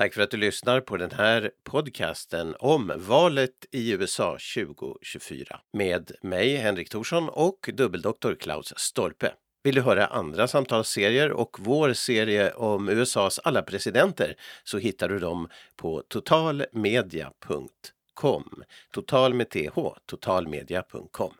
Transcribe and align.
Tack 0.00 0.14
för 0.14 0.22
att 0.22 0.30
du 0.30 0.36
lyssnar 0.36 0.80
på 0.80 0.96
den 0.96 1.10
här 1.10 1.50
podcasten 1.64 2.54
om 2.58 2.92
valet 2.96 3.66
i 3.70 3.92
USA 3.92 4.38
2024 4.56 5.60
med 5.72 6.12
mig, 6.22 6.56
Henrik 6.56 6.88
Thorsson 6.88 7.28
och 7.28 7.70
dubbeldoktor 7.74 8.34
Klaus 8.34 8.72
Stolpe. 8.76 9.32
Vill 9.62 9.74
du 9.74 9.80
höra 9.80 10.06
andra 10.06 10.48
samtalsserier 10.48 11.30
och 11.30 11.56
vår 11.60 11.92
serie 11.92 12.52
om 12.52 12.88
USAs 12.88 13.38
alla 13.38 13.62
presidenter 13.62 14.34
så 14.64 14.78
hittar 14.78 15.08
du 15.08 15.18
dem 15.18 15.48
på 15.76 16.02
totalmedia.com. 16.08 18.48
Total 18.92 19.34
med 19.34 19.50
th, 19.50 19.78
totalmedia.com. 20.06 21.32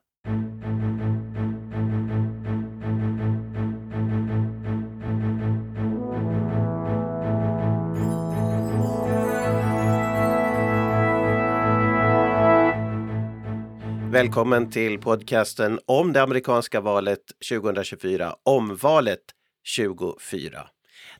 Välkommen 14.12 14.70
till 14.70 14.98
podcasten 14.98 15.78
om 15.86 16.12
det 16.12 16.22
amerikanska 16.22 16.80
valet 16.80 17.18
2024, 17.50 18.34
omvalet 18.42 19.18
24. 19.64 20.66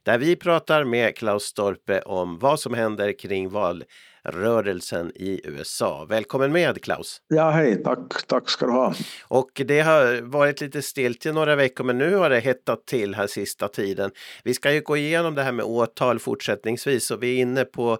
Där 0.03 0.19
vi 0.19 0.37
pratar 0.37 0.85
med 0.85 1.16
Klaus 1.16 1.43
Storpe 1.43 2.01
om 2.01 2.39
vad 2.39 2.61
som 2.61 2.75
händer 2.75 3.19
kring 3.19 3.49
valrörelsen 3.49 5.13
i 5.15 5.41
USA. 5.45 6.07
Välkommen 6.09 6.53
med 6.53 6.83
Klaus! 6.83 7.23
Ja, 7.29 7.51
hej, 7.51 7.83
tack, 7.83 8.27
tack 8.27 8.51
ska 8.51 8.66
du 8.66 8.73
ha! 8.73 8.95
Och 9.29 9.51
det 9.55 9.80
har 9.80 10.23
varit 10.23 10.61
lite 10.61 10.83
stilt 10.83 11.27
i 11.27 11.33
några 11.33 11.57
veckor 11.57 11.85
men 11.85 11.99
nu 11.99 12.15
har 12.15 12.30
det 12.30 12.41
hettat 12.41 12.87
till 12.87 13.15
här 13.15 13.27
sista 13.27 13.69
tiden. 13.69 14.11
Vi 14.45 14.55
ska 14.55 14.73
ju 14.73 14.80
gå 14.80 14.97
igenom 14.97 15.35
det 15.35 15.43
här 15.43 15.52
med 15.52 15.65
åtal 15.65 16.19
fortsättningsvis 16.19 17.11
och 17.11 17.23
vi 17.23 17.37
är 17.37 17.43
inne 17.43 17.65
på 17.65 17.99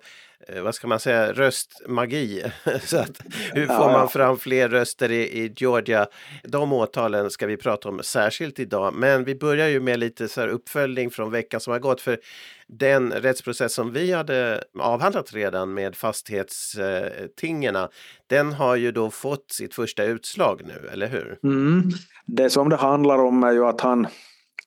vad 0.62 0.75
ska 0.75 0.87
man 0.87 1.01
säga, 1.01 1.33
röstmagi. 1.33 2.43
så 2.83 2.99
att, 2.99 3.21
hur 3.52 3.66
får 3.66 3.93
man 3.93 4.09
fram 4.09 4.37
fler 4.37 4.69
röster 4.69 5.10
i, 5.10 5.23
i, 5.23 5.52
Georgia? 5.57 6.07
De 6.45 6.73
åtalen 6.73 7.30
ska 7.30 7.47
vi 7.47 7.57
prata 7.57 7.88
om 7.88 8.01
särskilt 8.02 8.59
idag. 8.59 8.95
Men 8.95 9.24
vi 9.24 9.35
börjar 9.35 9.69
ju 9.69 9.80
med 9.80 9.99
lite 9.99 10.29
så 10.29 10.47
uppföljning 10.47 11.10
från 11.10 11.30
veckan 11.30 11.60
som 11.60 11.73
har 11.73 11.80
gått. 11.80 12.01
För 12.01 12.19
den 12.66 13.13
rättsprocess 13.13 13.74
som 13.74 13.93
vi 13.93 14.13
hade 14.13 14.65
avhandlat 14.79 15.32
redan 15.32 15.74
med 15.74 15.97
fastighetstingerna, 15.97 17.88
den 18.27 18.52
har 18.52 18.77
ju 18.77 18.93
då 18.93 19.10
fått 19.10 19.52
sitt 19.52 19.75
första 19.75 20.04
utslag 20.04 20.63
nu, 20.65 20.88
eller 20.93 21.07
hur? 21.07 21.38
Mm. 21.45 21.82
Det 22.27 22.51
som 22.51 22.69
det 22.69 22.77
handlar 22.77 23.19
om 23.19 23.45
är 23.45 23.52
ju 23.52 23.65
att 23.65 23.80
han 23.80 24.07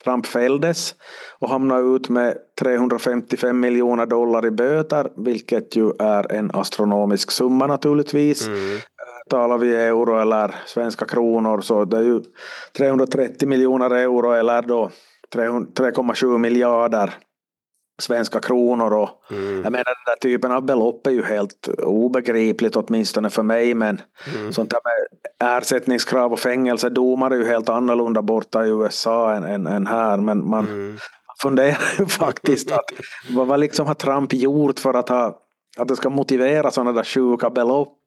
Trump 0.04 0.26
fälldes 0.26 0.96
och 1.40 1.50
hamnade 1.50 1.96
ut 1.96 2.10
med 2.10 2.38
355 2.60 3.60
miljoner 3.60 4.06
dollar 4.06 4.46
i 4.46 4.52
böter, 4.52 5.10
vilket 5.16 5.76
ju 5.76 5.92
är 6.00 6.32
en 6.32 6.52
astronomisk 6.54 7.32
summa 7.32 7.68
naturligtvis. 7.68 8.48
Mm. 8.48 8.80
Talar 9.30 9.58
vi 9.58 9.76
euro 9.76 10.20
eller 10.20 10.56
svenska 10.66 11.06
kronor 11.06 11.62
så 11.62 11.86
det 11.86 11.98
är 11.98 12.02
ju 12.02 12.22
330 12.78 13.48
miljoner 13.48 13.90
euro 13.90 14.32
eller 14.32 14.62
då 14.62 14.90
3,7 15.34 16.38
miljarder 16.38 17.14
svenska 18.02 18.40
kronor 18.40 18.94
och 18.94 19.10
mm. 19.32 19.64
jag 19.64 19.72
menar 19.72 19.84
den 19.84 20.06
där 20.06 20.16
typen 20.22 20.52
av 20.52 20.66
belopp 20.66 21.08
är 21.08 21.12
ju 21.12 21.24
helt 21.24 21.68
obegripligt 21.78 22.76
åtminstone 22.76 23.30
för 23.30 23.44
mig 23.44 23.74
men 23.74 24.02
mm. 24.36 24.54
sånt 24.54 24.70
där 24.70 24.80
med 24.84 25.58
ersättningskrav 25.58 26.34
och 26.34 26.40
fängelsedomar 26.40 27.32
är 27.32 27.36
ju 27.36 27.46
helt 27.46 27.70
annorlunda 27.70 28.22
borta 28.22 28.66
i 28.66 28.70
USA 28.70 29.34
än, 29.34 29.44
än, 29.44 29.68
än 29.68 29.88
här 29.88 30.18
men 30.18 30.50
man 30.50 30.68
mm. 30.68 30.98
funderar 31.42 32.00
ju 32.00 32.06
faktiskt 32.20 32.72
att 32.72 32.86
vad, 33.30 33.48
vad 33.48 33.60
liksom 33.60 33.88
har 33.88 33.96
Trump 33.96 34.34
gjort 34.34 34.80
för 34.80 34.94
att, 34.94 35.10
ha, 35.10 35.40
att 35.78 35.88
det 35.88 35.96
ska 35.96 36.10
motivera 36.10 36.72
sådana 36.72 36.92
där 36.92 37.04
sjuka 37.04 37.50
belopp 37.50 38.03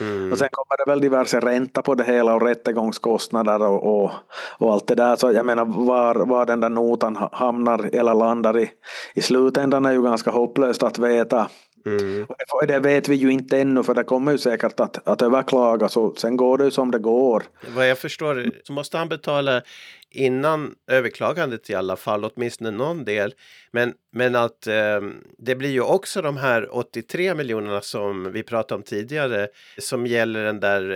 Mm. 0.00 0.32
Och 0.32 0.38
sen 0.38 0.48
kommer 0.52 0.84
det 0.84 0.90
väl 0.90 1.00
diverse 1.00 1.40
ränta 1.40 1.82
på 1.82 1.94
det 1.94 2.04
hela 2.04 2.34
och 2.34 2.42
rättegångskostnader 2.42 3.62
och, 3.62 4.02
och, 4.02 4.10
och 4.58 4.72
allt 4.72 4.86
det 4.86 4.94
där. 4.94 5.16
Så 5.16 5.32
jag 5.32 5.46
menar 5.46 5.64
var, 5.64 6.14
var 6.14 6.46
den 6.46 6.60
där 6.60 6.68
notan 6.68 7.28
hamnar 7.32 7.90
eller 7.92 8.14
landar 8.14 8.58
i, 8.58 8.70
i 9.14 9.22
slutändan 9.22 9.86
är 9.86 9.92
ju 9.92 10.02
ganska 10.02 10.30
hopplöst 10.30 10.82
att 10.82 10.98
veta. 10.98 11.48
Mm. 11.86 12.26
Det 12.68 12.78
vet 12.78 13.08
vi 13.08 13.14
ju 13.14 13.32
inte 13.32 13.58
ännu 13.58 13.82
för 13.82 13.94
det 13.94 14.04
kommer 14.04 14.32
ju 14.32 14.38
säkert 14.38 14.80
att, 14.80 15.08
att 15.08 15.22
överklagas 15.22 15.96
och 15.96 16.18
sen 16.18 16.36
går 16.36 16.58
det 16.58 16.64
ju 16.64 16.70
som 16.70 16.90
det 16.90 16.98
går. 16.98 17.42
Vad 17.76 17.88
jag 17.88 17.98
förstår 17.98 18.50
så 18.64 18.72
måste 18.72 18.98
han 18.98 19.08
betala 19.08 19.62
innan 20.10 20.74
överklagandet 20.86 21.70
i 21.70 21.74
alla 21.74 21.96
fall, 21.96 22.24
åtminstone 22.24 22.70
någon 22.70 23.04
del. 23.04 23.34
Men, 23.72 23.94
men 24.12 24.36
att 24.36 24.66
eh, 24.66 25.00
det 25.38 25.54
blir 25.54 25.70
ju 25.70 25.80
också 25.80 26.22
de 26.22 26.36
här 26.36 26.76
83 26.76 27.34
miljonerna 27.34 27.80
som 27.80 28.32
vi 28.32 28.42
pratade 28.42 28.76
om 28.78 28.82
tidigare 28.82 29.48
som 29.78 30.06
gäller 30.06 30.44
den 30.44 30.60
där 30.60 30.90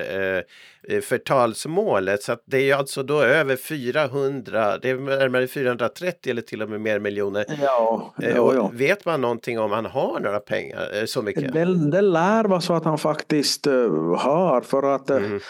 eh, 0.88 1.00
förtalsmålet. 1.00 2.22
Så 2.22 2.32
att 2.32 2.42
det 2.46 2.56
är 2.56 2.62
ju 2.62 2.72
alltså 2.72 3.02
då 3.02 3.22
över 3.22 3.56
400, 3.56 4.78
det 4.78 4.90
är 4.90 4.96
närmare 4.96 5.46
430 5.46 6.30
eller 6.30 6.42
till 6.42 6.62
och 6.62 6.68
med 6.68 6.80
mer 6.80 6.98
miljoner. 6.98 7.44
Ja, 7.62 8.14
eh, 8.22 8.28
ja, 8.28 8.54
ja. 8.54 8.70
Vet 8.72 9.04
man 9.04 9.20
någonting 9.20 9.58
om 9.58 9.70
han 9.70 9.86
har 9.86 10.20
några 10.20 10.40
pengar 10.40 10.90
eh, 10.94 11.04
så 11.04 11.22
mycket? 11.22 11.52
Det, 11.52 11.90
det 11.90 12.00
lär 12.00 12.44
vara 12.44 12.60
så 12.60 12.74
att 12.74 12.84
han 12.84 12.98
faktiskt 12.98 13.66
uh, 13.66 14.16
har 14.16 14.60
för 14.60 14.94
att 14.94 15.10
mm 15.10 15.40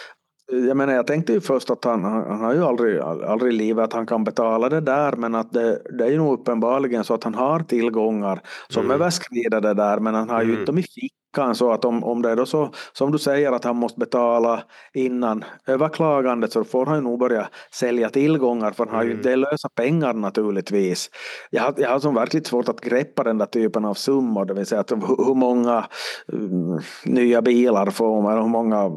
jag 0.51 0.77
menar, 0.77 0.93
jag 0.93 1.07
tänkte 1.07 1.33
ju 1.33 1.41
först 1.41 1.69
att 1.69 1.83
han, 1.83 2.03
han 2.03 2.41
har 2.41 2.53
ju 2.53 2.63
aldrig, 2.63 2.99
aldrig 2.99 3.53
i 3.53 3.57
livet 3.57 3.83
att 3.83 3.93
han 3.93 4.05
kan 4.05 4.23
betala 4.23 4.69
det 4.69 4.81
där, 4.81 5.11
men 5.11 5.35
att 5.35 5.51
det, 5.51 5.81
det 5.97 6.05
är 6.05 6.11
ju 6.11 6.17
nog 6.17 6.39
uppenbarligen 6.39 7.03
så 7.03 7.13
att 7.13 7.23
han 7.23 7.33
har 7.33 7.59
tillgångar 7.59 8.41
som 8.67 8.85
mm. 8.85 8.95
överskrider 8.95 9.61
det 9.61 9.73
där, 9.73 9.99
men 9.99 10.15
han 10.15 10.29
har 10.29 10.41
ju 10.41 10.47
mm. 10.47 10.59
inte 10.59 10.71
dem 10.71 10.79
i 10.79 10.83
fickan 10.83 11.24
veckan 11.35 11.55
så 11.55 11.71
att 11.71 11.85
om, 11.85 12.03
om 12.03 12.21
det 12.21 12.29
är 12.29 12.35
då 12.35 12.45
så 12.45 12.69
som 12.93 13.11
du 13.11 13.19
säger 13.19 13.51
att 13.51 13.63
han 13.63 13.75
måste 13.75 13.99
betala 13.99 14.63
innan 14.93 15.43
överklagandet 15.67 16.51
så 16.51 16.63
får 16.63 16.85
han 16.85 17.03
nog 17.03 17.19
börja 17.19 17.49
sälja 17.71 18.09
tillgångar 18.09 18.71
för 18.71 18.85
han 18.85 18.95
har 18.95 19.03
ju 19.03 19.11
mm. 19.11 19.23
det 19.23 19.35
lösa 19.35 19.69
pengar 19.69 20.13
naturligtvis. 20.13 21.09
Jag 21.49 21.63
har, 21.63 21.73
jag 21.77 21.89
har 21.89 21.99
som 21.99 22.15
verkligt 22.15 22.47
svårt 22.47 22.69
att 22.69 22.81
greppa 22.81 23.23
den 23.23 23.37
där 23.37 23.45
typen 23.45 23.85
av 23.85 23.93
summor, 23.93 24.45
det 24.45 24.53
vill 24.53 24.65
säga 24.65 24.81
att 24.81 24.91
hur 24.91 25.35
många 25.35 25.85
um, 26.27 26.79
nya 27.05 27.41
bilar 27.41 27.91
får 27.91 28.21
man, 28.21 28.37
hur 28.37 28.47
många 28.47 28.89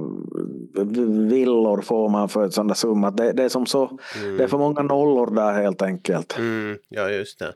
villor 1.30 1.82
får 1.82 2.08
man 2.08 2.28
för 2.28 2.46
ett 2.46 2.54
sån 2.54 2.68
där 2.68 2.74
summa. 2.74 3.10
Det, 3.10 3.32
det 3.32 3.44
är 3.44 3.48
som 3.48 3.66
så, 3.66 3.98
mm. 4.22 4.36
det 4.36 4.44
är 4.44 4.48
för 4.48 4.58
många 4.58 4.82
nollor 4.82 5.34
där 5.34 5.62
helt 5.62 5.82
enkelt. 5.82 6.38
Mm, 6.38 6.76
ja, 6.88 7.10
just 7.10 7.38
det. 7.38 7.52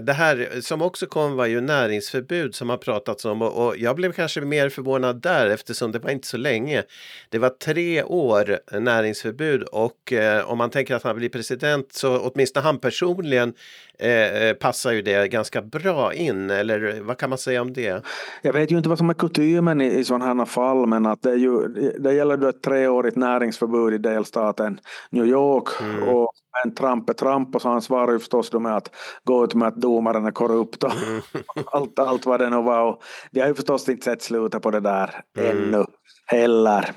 Det 0.00 0.12
här 0.12 0.60
som 0.60 0.82
också 0.82 1.06
kom 1.06 1.36
var 1.36 1.46
ju 1.46 1.60
näringsförbud 1.60 2.54
som 2.54 2.70
har 2.70 2.76
pratats 2.76 3.24
om 3.24 3.42
och, 3.42 3.66
och 3.66 3.74
jag 3.78 3.96
blev 3.96 4.12
kanske 4.20 4.40
mer 4.40 4.68
förvånad 4.68 5.22
där 5.22 5.50
eftersom 5.50 5.92
det 5.92 5.98
var 5.98 6.10
inte 6.10 6.26
så 6.26 6.36
länge. 6.36 6.82
Det 7.28 7.38
var 7.38 7.48
tre 7.48 8.02
år 8.02 8.58
näringsförbud 8.80 9.62
och 9.62 10.12
eh, 10.12 10.50
om 10.50 10.58
man 10.58 10.70
tänker 10.70 10.94
att 10.94 11.02
han 11.02 11.16
blir 11.16 11.28
president 11.28 11.92
så 11.92 12.18
åtminstone 12.18 12.64
han 12.64 12.78
personligen 12.78 13.52
eh, 13.98 14.42
eh, 14.42 14.54
passar 14.54 14.92
ju 14.92 15.02
det 15.02 15.28
ganska 15.28 15.62
bra 15.62 16.14
in. 16.14 16.50
Eller 16.50 17.00
vad 17.00 17.18
kan 17.18 17.30
man 17.30 17.38
säga 17.38 17.62
om 17.62 17.72
det? 17.72 18.02
Jag 18.42 18.52
vet 18.52 18.70
ju 18.72 18.76
inte 18.76 18.88
vad 18.88 18.98
som 18.98 19.10
är 19.10 19.14
kutymen 19.14 19.80
i, 19.80 19.86
i 19.86 20.04
sådana 20.04 20.34
här 20.34 20.44
fall 20.44 20.86
men 20.86 21.06
att 21.06 21.22
det, 21.22 21.30
är 21.30 21.36
ju, 21.36 21.68
det 21.98 22.14
gäller 22.14 22.36
då 22.36 22.48
ett 22.48 22.62
treårigt 22.62 23.16
näringsförbud 23.16 23.94
i 23.94 23.98
delstaten 23.98 24.80
New 25.10 25.26
York. 25.26 25.68
Mm. 25.80 26.08
Och 26.08 26.32
en 26.64 26.74
Trump 26.74 27.08
är 27.08 27.14
Trump 27.14 27.54
och 27.54 27.62
så 27.62 27.68
han 27.68 27.82
svarar 27.82 28.12
ju 28.12 28.18
förstås 28.18 28.50
då 28.50 28.60
med 28.60 28.76
att 28.76 28.90
gå 29.24 29.44
ut 29.44 29.54
med 29.54 29.68
att 29.68 29.76
domaren 29.76 30.26
är 30.26 30.30
korrupt 30.30 30.84
och 30.84 30.92
mm. 30.92 31.22
allt, 31.66 31.98
allt 31.98 32.26
vad 32.26 32.40
det 32.40 32.50
nu 32.50 32.62
var. 32.62 32.84
Och 32.84 33.02
vi 33.30 33.40
har 33.40 33.48
ju 33.48 33.54
förstås 33.54 33.88
inte 33.88 34.04
sett 34.10 34.22
slutet 34.22 34.62
på 34.62 34.70
det 34.70 34.80
där 34.80 35.10
mm. 35.38 35.50
ännu 35.50 35.84
heller. 36.26 36.90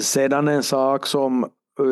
Sedan 0.00 0.48
en 0.48 0.62
sak 0.62 1.06
som 1.06 1.46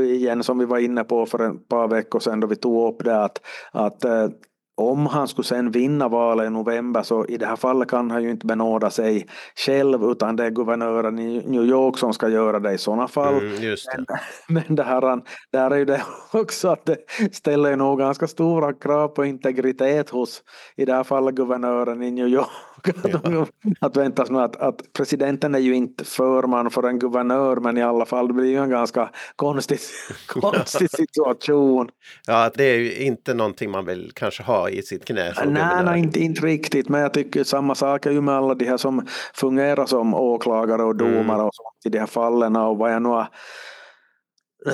igen 0.05 0.43
som 0.43 0.59
vi 0.59 0.65
var 0.65 0.78
inne 0.78 1.05
på 1.05 1.27
för 1.27 1.50
ett 1.50 1.69
par 1.69 1.88
veckor 1.88 2.21
sedan 2.21 2.41
då 2.41 2.47
vi 2.47 2.56
tog 2.56 2.94
upp 2.94 3.05
det 3.05 3.25
att, 3.25 3.41
att 3.72 4.05
eh, 4.05 4.28
om 4.77 5.06
han 5.06 5.28
skulle 5.28 5.47
sen 5.47 5.71
vinna 5.71 6.09
valet 6.09 6.47
i 6.47 6.50
november 6.50 7.03
så 7.03 7.27
i 7.27 7.37
det 7.37 7.47
här 7.47 7.56
fallet 7.56 7.88
kan 7.88 8.11
han 8.11 8.22
ju 8.22 8.31
inte 8.31 8.47
benåda 8.47 8.91
sig 8.91 9.26
själv 9.56 10.05
utan 10.05 10.37
det 10.37 10.44
är 10.44 10.50
guvernören 10.50 11.19
i 11.19 11.43
New 11.47 11.64
York 11.64 11.99
som 11.99 12.14
ska 12.14 12.29
göra 12.29 12.58
det 12.58 12.73
i 12.73 12.79
sådana 12.79 13.08
fall. 13.08 13.38
Mm, 13.38 13.61
det. 13.61 13.76
Men, 13.97 14.06
men 14.67 14.76
det 14.76 14.82
här, 14.82 15.20
där 15.52 15.70
är 15.70 15.76
ju 15.76 15.85
det 15.85 16.02
också 16.32 16.69
att 16.69 16.87
det 16.87 16.99
ställer 17.32 17.76
nog 17.76 17.99
ganska 17.99 18.26
stora 18.26 18.73
krav 18.73 19.08
på 19.08 19.25
integritet 19.25 20.11
hos 20.11 20.43
i 20.76 20.85
det 20.85 20.94
här 20.94 21.05
fallet 21.05 21.35
guvernören 21.35 22.02
i 22.02 22.11
New 22.11 22.29
York. 22.29 22.50
Ja. 23.25 23.46
att 23.81 23.96
vänta 23.96 24.25
nu 24.29 24.38
att, 24.38 24.56
att 24.56 24.93
presidenten 24.93 25.55
är 25.55 25.58
ju 25.58 25.75
inte 25.75 26.05
förman 26.05 26.70
för 26.70 26.82
en 26.82 26.99
guvernör 26.99 27.56
men 27.56 27.79
i 27.79 27.82
alla 27.82 28.06
fall 28.06 28.29
det 28.29 28.34
blir 28.34 28.50
ju 28.50 28.56
en 28.56 28.70
ganska 28.70 29.11
konstig, 29.37 29.79
konstig 30.26 30.90
situation. 30.90 31.88
Ja, 32.26 32.50
det 32.55 32.64
är 32.64 32.79
ju 32.79 32.94
inte 32.94 33.34
någonting 33.34 33.70
man 33.70 33.84
vill 33.84 34.12
kanske 34.14 34.43
ha 34.43 34.69
i 34.69 34.82
sitt 34.82 35.05
knä. 35.05 35.32
Nej, 35.46 35.84
nej 35.84 36.00
inte, 36.00 36.20
inte 36.20 36.46
riktigt, 36.46 36.88
men 36.88 37.00
jag 37.00 37.12
tycker 37.12 37.44
samma 37.44 37.75
sak 37.75 38.06
är 38.06 38.11
ju 38.11 38.20
med 38.20 38.34
alla 38.34 38.55
de 38.55 38.64
här 38.64 38.76
som 38.76 39.06
fungerar 39.35 39.87
som 39.87 40.14
åklagare 40.14 40.82
och 40.82 40.96
domare 40.96 41.20
mm. 41.20 41.46
och 41.46 41.55
sånt 41.55 41.87
i 41.87 41.88
de 41.88 41.99
här 41.99 42.06
fallen 42.06 42.56
och 42.56 42.78
vad 42.78 42.93
jag 42.93 43.02
nu 43.02 43.08
har 43.08 43.28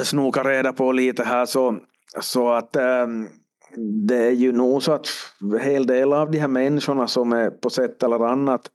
snokat 0.04 0.46
reda 0.46 0.72
på 0.72 0.92
lite 0.92 1.24
här 1.24 1.46
så, 1.46 1.76
så 2.20 2.48
att 2.48 2.76
ähm, 2.76 3.28
det 3.76 4.16
är 4.16 4.30
ju 4.30 4.52
nog 4.52 4.82
så 4.82 4.92
att 4.92 5.06
en 5.40 5.60
hel 5.60 5.86
del 5.86 6.12
av 6.12 6.30
de 6.30 6.38
här 6.38 6.48
människorna 6.48 7.08
som 7.08 7.32
är 7.32 7.50
på 7.50 7.70
sätt 7.70 8.02
eller 8.02 8.26
annat 8.26 8.70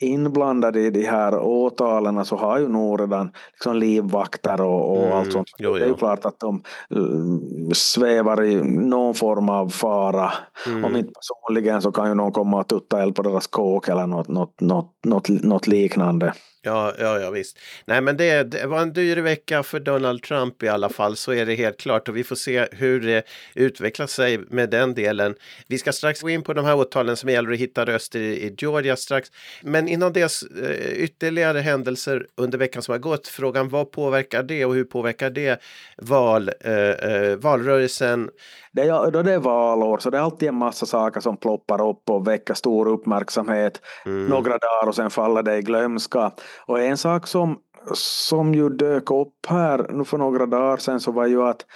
inblandade 0.00 0.80
i 0.80 0.90
de 0.90 1.04
här 1.04 1.38
åtalen 1.38 2.24
så 2.24 2.36
har 2.36 2.58
ju 2.58 2.68
nog 2.68 3.00
redan 3.00 3.30
liksom 3.52 3.76
livvakter 3.76 4.60
och, 4.60 4.90
och 4.90 5.04
mm, 5.04 5.18
allt 5.18 5.32
sånt. 5.32 5.48
Jo, 5.58 5.74
det 5.74 5.84
är 5.84 5.88
ju 5.88 5.94
klart 5.94 6.24
att 6.24 6.40
de 6.40 6.62
uh, 6.96 7.70
svävar 7.72 8.44
i 8.44 8.62
någon 8.64 9.14
form 9.14 9.48
av 9.48 9.68
fara. 9.68 10.32
Mm. 10.66 10.84
Om 10.84 10.96
inte 10.96 11.12
personligen 11.12 11.82
så 11.82 11.92
kan 11.92 12.08
ju 12.08 12.14
någon 12.14 12.32
komma 12.32 12.60
att 12.60 12.68
tutta 12.68 13.02
eld 13.02 13.14
på 13.14 13.22
deras 13.22 13.46
kåk 13.46 13.88
eller 13.88 14.06
något, 14.06 14.28
något, 14.28 14.60
något, 14.60 15.04
något, 15.04 15.28
något 15.28 15.66
liknande. 15.66 16.32
Ja, 16.66 16.94
ja, 16.98 17.20
ja 17.20 17.30
visst. 17.30 17.58
Nej, 17.86 18.00
men 18.00 18.16
det, 18.16 18.42
det, 18.42 18.66
var 18.66 18.80
en 18.80 18.92
dyr 18.92 19.16
vecka 19.16 19.62
för 19.62 19.80
Donald 19.80 20.22
Trump 20.22 20.62
i 20.62 20.68
alla 20.68 20.88
fall, 20.88 21.16
så 21.16 21.32
är 21.32 21.46
det 21.46 21.54
helt 21.54 21.80
klart. 21.80 22.08
Och 22.08 22.16
vi 22.16 22.24
får 22.24 22.36
se 22.36 22.68
hur 22.72 23.00
det 23.00 23.22
utvecklar 23.54 24.06
sig 24.06 24.38
med 24.38 24.70
den 24.70 24.94
delen. 24.94 25.34
Vi 25.68 25.78
ska 25.78 25.92
strax 25.92 26.20
gå 26.20 26.30
in 26.30 26.42
på 26.42 26.52
de 26.52 26.64
här 26.64 26.76
åtalen 26.76 27.16
som 27.16 27.28
gäller 27.28 27.52
att 27.52 27.58
hitta 27.58 27.84
röster 27.84 28.20
i, 28.20 28.46
i 28.46 28.54
Georgia 28.58 28.96
strax. 28.96 29.28
Men 29.62 29.83
innan 29.88 30.12
dess 30.12 30.42
eh, 30.42 30.92
ytterligare 30.92 31.58
händelser 31.58 32.26
under 32.36 32.58
veckan 32.58 32.82
som 32.82 32.92
har 32.92 32.98
gått. 32.98 33.28
Frågan 33.28 33.68
vad 33.68 33.92
påverkar 33.92 34.42
det 34.42 34.64
och 34.64 34.74
hur 34.74 34.84
påverkar 34.84 35.30
det 35.30 35.60
val, 36.02 36.50
eh, 36.60 36.74
eh, 36.74 37.36
valrörelsen? 37.36 38.30
Det 38.72 38.82
är, 38.82 39.10
då 39.10 39.22
det 39.22 39.32
är 39.32 39.38
valår 39.38 39.98
så 39.98 40.10
det 40.10 40.18
är 40.18 40.22
alltid 40.22 40.48
en 40.48 40.54
massa 40.54 40.86
saker 40.86 41.20
som 41.20 41.36
ploppar 41.36 41.88
upp 41.88 42.10
och 42.10 42.28
väcker 42.28 42.54
stor 42.54 42.88
uppmärksamhet 42.88 43.80
mm. 44.06 44.26
några 44.26 44.50
dagar 44.50 44.88
och 44.88 44.94
sen 44.94 45.10
faller 45.10 45.42
det 45.42 45.56
i 45.56 45.62
glömska. 45.62 46.32
Och 46.66 46.80
en 46.80 46.96
sak 46.96 47.26
som, 47.26 47.58
som 47.94 48.54
ju 48.54 48.68
dök 48.68 49.10
upp 49.10 49.46
här 49.48 49.86
nu 49.90 50.04
för 50.04 50.18
några 50.18 50.46
dagar 50.46 50.76
sedan 50.76 51.00
så 51.00 51.12
var 51.12 51.26
ju 51.26 51.42
att 51.42 51.66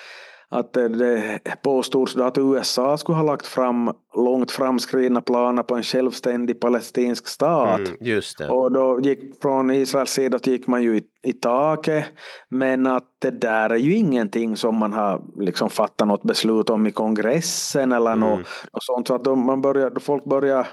att 0.51 0.73
det 0.73 1.41
påstods 1.63 2.17
att 2.17 2.39
USA 2.39 2.99
skulle 2.99 3.17
ha 3.17 3.23
lagt 3.23 3.47
fram 3.47 3.93
långt 4.17 4.51
framskridna 4.51 5.21
planer 5.21 5.63
på 5.63 5.75
en 5.75 5.83
självständig 5.83 6.61
palestinsk 6.61 7.29
stat. 7.29 7.79
Mm, 7.79 7.97
just 8.01 8.39
det. 8.39 8.49
Och 8.49 8.73
då 8.73 9.01
gick 9.01 9.43
från 9.43 9.71
Israels 9.71 10.11
sida 10.11 10.39
gick 10.43 10.67
man 10.67 10.83
ju 10.83 10.97
i, 10.97 11.03
i 11.23 11.33
taket. 11.33 12.05
Men 12.49 12.87
att 12.87 13.05
det 13.19 13.31
där 13.31 13.71
är 13.71 13.77
ju 13.77 13.95
ingenting 13.95 14.57
som 14.57 14.77
man 14.77 14.93
har 14.93 15.23
liksom 15.37 15.71
fattat 15.71 16.09
något 16.09 16.23
beslut 16.23 16.71
om 16.71 16.87
i 16.87 16.91
kongressen 16.91 17.93
eller 17.93 18.13
mm. 18.13 18.29
något, 18.29 18.39
något 18.73 18.85
sånt. 18.85 19.07
Så 19.07 19.15
att 19.15 19.25
då, 19.25 19.37
man 19.37 19.61
börjar, 19.61 19.91
då 19.91 20.01
folk 20.01 20.25
börjar 20.25 20.67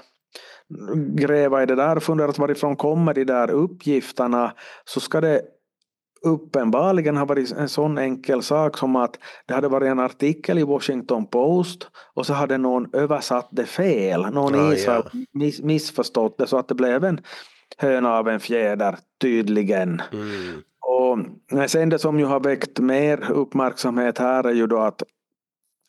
gräva 1.16 1.62
i 1.62 1.66
det 1.66 1.74
där 1.74 1.96
och 1.96 2.02
fundera 2.02 2.32
varifrån 2.36 2.76
kommer 2.76 3.14
de 3.14 3.24
där 3.24 3.50
uppgifterna 3.50 4.52
så 4.84 5.00
ska 5.00 5.20
det 5.20 5.42
uppenbarligen 6.22 7.16
har 7.16 7.26
varit 7.26 7.52
en 7.52 7.68
sån 7.68 7.98
enkel 7.98 8.42
sak 8.42 8.78
som 8.78 8.96
att 8.96 9.18
det 9.46 9.54
hade 9.54 9.68
varit 9.68 9.88
en 9.88 10.00
artikel 10.00 10.58
i 10.58 10.62
Washington 10.62 11.26
Post 11.26 11.88
och 12.14 12.26
så 12.26 12.32
hade 12.32 12.58
någon 12.58 12.94
översatt 12.94 13.48
det 13.50 13.66
fel. 13.66 14.26
Någon 14.32 14.54
i 14.54 14.74
Israel 14.74 15.02
ja. 15.12 15.18
miss, 15.32 15.62
missförstått 15.62 16.38
det 16.38 16.46
så 16.46 16.58
att 16.58 16.68
det 16.68 16.74
blev 16.74 17.04
en 17.04 17.20
höna 17.78 18.12
av 18.12 18.28
en 18.28 18.40
fjäder 18.40 18.98
tydligen. 19.20 20.02
Mm. 20.12 20.62
Och 20.80 21.18
sen 21.70 21.88
det 21.88 21.98
som 21.98 22.18
ju 22.18 22.24
har 22.24 22.40
väckt 22.40 22.78
mer 22.78 23.30
uppmärksamhet 23.30 24.18
här 24.18 24.44
är 24.44 24.52
ju 24.52 24.66
då 24.66 24.78
att 24.78 25.02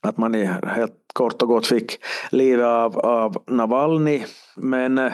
att 0.04 0.18
man 0.18 0.34
helt 0.34 0.94
kort 1.14 1.42
och 1.42 1.48
gott 1.48 1.68
fick 1.68 2.00
livet 2.32 2.66
av, 2.66 3.00
av 3.00 3.44
Navalny. 3.48 4.24
Men 4.56 4.98
eh, 4.98 5.14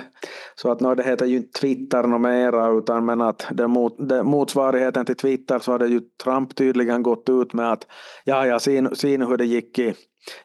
så 0.56 0.72
att 0.72 0.80
no, 0.80 0.96
det 0.96 1.04
heter 1.04 1.26
ju 1.26 1.38
inte 1.38 1.60
Twitter 1.60 2.04
något 2.04 2.22
mera 2.22 2.68
utan 2.68 3.06
men 3.06 3.22
att 3.22 3.48
det 3.52 3.68
mot, 3.68 4.10
det, 4.10 4.24
motsvarigheten 4.24 5.06
till 5.06 5.16
Twitter 5.16 5.60
så 5.60 5.72
hade 5.72 5.88
ju 5.88 6.02
Trump 6.24 6.56
tydligen 6.56 7.04
gått 7.04 7.30
ut 7.30 7.54
med 7.54 7.72
att 7.72 7.88
ja, 8.24 8.48
ja, 8.48 8.60
se 8.60 8.82
nu 9.18 9.26
hur 9.26 9.38
det 9.38 9.46
gick 9.46 9.80
i, 9.80 9.94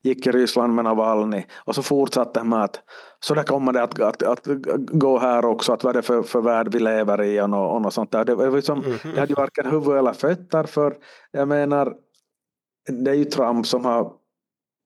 gick 0.02 0.26
i 0.26 0.32
Ryssland 0.32 0.74
med 0.74 0.84
Navalny. 0.84 1.44
Och 1.64 1.74
så 1.74 1.82
fortsatte 1.82 2.44
med 2.44 2.64
att 2.64 2.80
så 3.20 3.34
där 3.34 3.42
kommer 3.42 3.72
det 3.72 3.82
att, 3.82 4.00
att, 4.02 4.22
att, 4.22 4.46
gå 4.78 5.18
här 5.18 5.44
också, 5.44 5.72
att 5.72 5.84
vad 5.84 5.96
är 5.96 5.98
det 5.98 6.06
för, 6.06 6.22
för 6.22 6.40
värld 6.40 6.68
vi 6.72 6.78
lever 6.78 7.22
i 7.22 7.40
och 7.40 7.74
och 7.74 7.82
något 7.82 7.94
sånt 7.94 8.12
där. 8.12 8.24
Det, 8.24 8.36
det, 8.36 8.50
liksom, 8.50 8.82
-hmm. 8.82 9.14
det 9.14 9.20
hade 9.20 9.32
ju 9.32 9.34
varken 9.34 9.66
huvud 9.66 9.98
eller 9.98 10.12
fötter 10.12 10.64
för 10.64 10.96
jag 11.30 11.48
menar 11.48 11.94
det 12.88 13.10
är 13.10 13.14
ju 13.14 13.24
Trump 13.24 13.66
som 13.66 13.84
har 13.84 14.12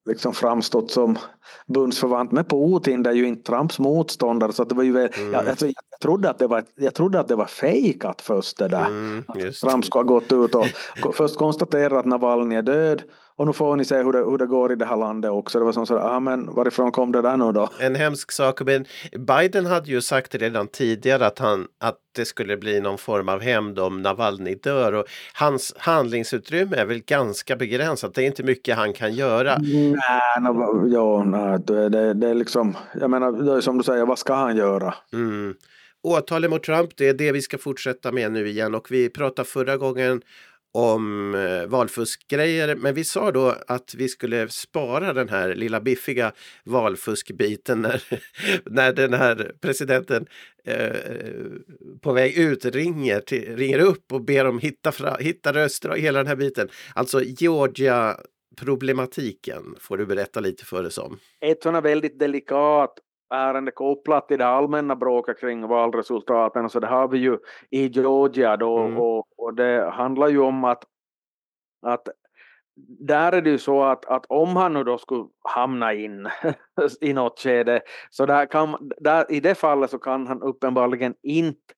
liksom 0.06 0.34
framstått 0.34 0.90
som 0.90 1.18
bundsförvant 1.66 2.32
med 2.32 2.48
Putin, 2.48 3.02
det 3.02 3.10
är 3.10 3.14
ju 3.14 3.26
inte 3.26 3.50
Trumps 3.50 3.78
motståndare. 3.78 4.52
Så 4.52 4.64
det 4.64 4.74
var 4.74 4.82
ju, 4.82 4.90
mm. 4.90 5.32
jag, 5.32 5.48
alltså, 5.48 5.66
jag, 5.66 6.00
trodde 6.00 6.30
att 6.30 6.38
det 6.38 6.46
var, 6.46 6.64
jag 6.74 6.94
trodde 6.94 7.20
att 7.20 7.28
det 7.28 7.36
var 7.36 7.46
fejkat 7.46 8.20
först 8.20 8.58
det 8.58 8.68
där. 8.68 8.86
Mm, 8.86 9.24
Trump 9.62 9.84
skulle 9.84 10.04
ha 10.04 10.14
gått 10.14 10.32
ut 10.32 10.54
och 10.54 11.14
först 11.14 11.36
konstaterat 11.36 11.92
att 11.92 12.06
Navalny 12.06 12.54
är 12.54 12.62
död 12.62 13.02
och 13.36 13.46
nu 13.46 13.52
får 13.52 13.76
ni 13.76 13.84
se 13.84 13.96
hur 13.96 14.12
det, 14.12 14.18
hur 14.18 14.38
det 14.38 14.46
går 14.46 14.72
i 14.72 14.76
det 14.76 14.84
här 14.84 14.96
landet 14.96 15.30
också. 15.30 15.58
Det 15.58 15.64
var 15.64 15.72
som 15.72 15.86
så 15.86 15.98
ah, 15.98 16.20
men 16.20 16.54
varifrån 16.54 16.92
kom 16.92 17.12
det 17.12 17.22
där 17.22 17.36
nu 17.36 17.52
då? 17.52 17.68
En 17.78 17.94
hemsk 17.94 18.32
sak. 18.32 18.60
Men 18.62 18.84
Biden 19.26 19.66
hade 19.66 19.90
ju 19.90 20.00
sagt 20.00 20.34
redan 20.34 20.68
tidigare 20.68 21.26
att, 21.26 21.38
han, 21.38 21.66
att 21.80 21.96
det 22.16 22.24
skulle 22.24 22.56
bli 22.56 22.80
någon 22.80 22.98
form 22.98 23.28
av 23.28 23.40
hämnd 23.40 23.78
om 23.78 24.02
Navalny 24.02 24.54
dör. 24.54 24.92
Och 24.92 25.04
hans 25.34 25.74
handlingsutrymme 25.78 26.76
är 26.76 26.86
väl 26.86 27.02
ganska 27.06 27.56
begränsat. 27.56 28.14
Det 28.14 28.22
är 28.22 28.26
inte 28.26 28.42
mycket 28.42 28.76
han 28.76 28.92
kan 28.92 29.14
göra. 29.14 29.58
Nej, 29.58 30.92
ja, 30.92 31.24
nej 31.24 31.58
det, 31.66 31.88
det, 31.88 32.14
det 32.14 32.28
är 32.28 32.34
liksom, 32.34 32.76
jag 33.00 33.10
menar, 33.10 33.32
det 33.32 33.52
är 33.52 33.60
som 33.60 33.78
du 33.78 33.84
säger, 33.84 34.06
vad 34.06 34.18
ska 34.18 34.34
han 34.34 34.56
göra? 34.56 34.94
Mm. 35.12 35.54
Åtalet 36.04 36.50
mot 36.50 36.62
Trump, 36.62 36.96
det 36.96 37.08
är 37.08 37.14
det 37.14 37.32
vi 37.32 37.42
ska 37.42 37.58
fortsätta 37.58 38.12
med 38.12 38.32
nu 38.32 38.48
igen 38.48 38.74
och 38.74 38.90
vi 38.90 39.08
pratade 39.08 39.48
förra 39.48 39.76
gången 39.76 40.22
om 40.72 41.34
eh, 41.34 41.66
valfuskgrejer. 41.66 42.74
Men 42.74 42.94
vi 42.94 43.04
sa 43.04 43.32
då 43.32 43.56
att 43.66 43.94
vi 43.94 44.08
skulle 44.08 44.48
spara 44.48 45.12
den 45.12 45.28
här 45.28 45.54
lilla 45.54 45.80
biffiga 45.80 46.32
valfuskbiten 46.64 47.82
när, 47.82 48.02
när 48.70 48.92
den 48.92 49.14
här 49.14 49.52
presidenten 49.60 50.26
eh, 50.64 50.96
på 52.00 52.12
väg 52.12 52.38
ut 52.38 52.64
ringer, 52.64 53.20
till, 53.20 53.56
ringer 53.56 53.78
upp 53.78 54.12
och 54.12 54.24
ber 54.24 54.44
dem 54.44 54.58
hitta, 54.58 54.92
fra, 54.92 55.16
hitta 55.20 55.52
röster 55.52 55.90
och 55.90 55.98
hela 55.98 56.18
den 56.18 56.26
här 56.26 56.36
biten. 56.36 56.68
Alltså 56.94 57.22
Georgia 57.22 58.16
problematiken 58.56 59.74
får 59.80 59.98
du 59.98 60.06
berätta 60.06 60.40
lite 60.40 60.64
för 60.64 60.86
oss 60.86 60.98
om. 60.98 61.18
Ett 61.40 61.62
sådant 61.62 61.84
väldigt 61.84 62.18
delikat 62.18 62.94
ärende 63.32 63.70
kopplat 63.70 64.28
till 64.28 64.38
det 64.38 64.46
allmänna 64.46 64.96
bråket 64.96 65.40
kring 65.40 65.66
valresultaten. 65.66 66.68
Så 66.68 66.80
det 66.80 66.86
har 66.86 67.08
vi 67.08 67.18
ju 67.18 67.38
i 67.70 67.86
Georgia 67.86 68.56
då 68.56 68.78
mm. 68.78 68.98
och, 68.98 69.26
och 69.36 69.54
det 69.54 69.90
handlar 69.90 70.28
ju 70.28 70.38
om 70.38 70.64
att, 70.64 70.84
att 71.86 72.08
där 73.00 73.32
är 73.32 73.42
det 73.42 73.50
ju 73.50 73.58
så 73.58 73.82
att, 73.82 74.04
att 74.04 74.26
om 74.28 74.56
han 74.56 74.72
nu 74.72 74.84
då 74.84 74.98
skulle 74.98 75.24
hamna 75.54 75.94
in 75.94 76.28
i 77.00 77.12
något 77.12 77.38
skede 77.38 77.80
så 78.10 78.26
där 78.26 78.46
kan, 78.46 78.90
där, 79.00 79.32
i 79.32 79.40
det 79.40 79.54
fallet 79.54 79.90
så 79.90 79.98
kan 79.98 80.26
han 80.26 80.42
uppenbarligen 80.42 81.14
inte 81.22 81.74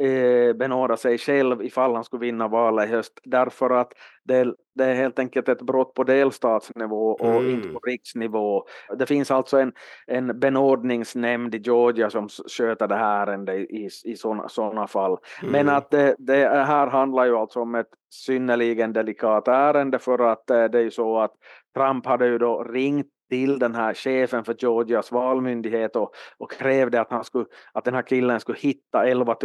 eh, 0.00 0.56
benåda 0.56 0.96
sig 0.96 1.18
själv 1.18 1.62
ifall 1.62 1.94
han 1.94 2.04
skulle 2.04 2.20
vinna 2.20 2.48
valet 2.48 2.88
i 2.88 2.92
höst 2.92 3.20
därför 3.24 3.70
att 3.70 3.92
det, 4.24 4.54
det 4.74 4.84
är 4.84 4.94
helt 4.94 5.18
enkelt 5.18 5.48
ett 5.48 5.62
brott 5.62 5.94
på 5.94 6.04
delstatsnivå 6.04 7.10
och 7.10 7.40
mm. 7.40 7.50
inte 7.50 7.68
på 7.68 7.78
riksnivå. 7.78 8.64
Det 8.98 9.06
finns 9.06 9.30
alltså 9.30 9.58
en, 9.58 9.72
en 10.06 10.40
benådningsnämnd 10.40 11.54
i 11.54 11.58
Georgia 11.58 12.10
som 12.10 12.28
sköter 12.28 12.88
det 12.88 12.96
här 12.96 13.26
ärendet 13.26 13.54
i, 13.54 13.88
i 14.04 14.16
sådana 14.48 14.86
fall. 14.86 15.16
Mm. 15.42 15.52
Men 15.52 15.68
att 15.68 15.90
det, 15.90 16.14
det, 16.18 16.48
här 16.48 16.86
handlar 16.86 17.24
ju 17.24 17.36
alltså 17.36 17.60
om 17.60 17.74
ett 17.74 17.90
synnerligen 18.10 18.92
delikat 18.92 19.48
ärende 19.48 19.98
för 19.98 20.18
att 20.18 20.50
eh, 20.50 20.64
det 20.64 20.78
är 20.78 20.82
ju 20.82 20.90
så 20.90 21.18
att 21.18 21.32
Trump 21.76 22.06
hade 22.06 22.26
ju 22.26 22.38
då 22.38 22.62
ringt 22.62 23.06
till 23.32 23.58
den 23.58 23.74
här 23.74 23.94
chefen 23.94 24.44
för 24.44 24.56
Georgias 24.58 25.12
valmyndighet 25.12 25.96
och, 25.96 26.14
och 26.38 26.52
krävde 26.52 27.00
att, 27.00 27.10
han 27.10 27.24
skulle, 27.24 27.44
att 27.72 27.84
den 27.84 27.94
här 27.94 28.02
killen 28.02 28.40
skulle 28.40 28.58
hitta 28.58 29.06
11 29.06 29.36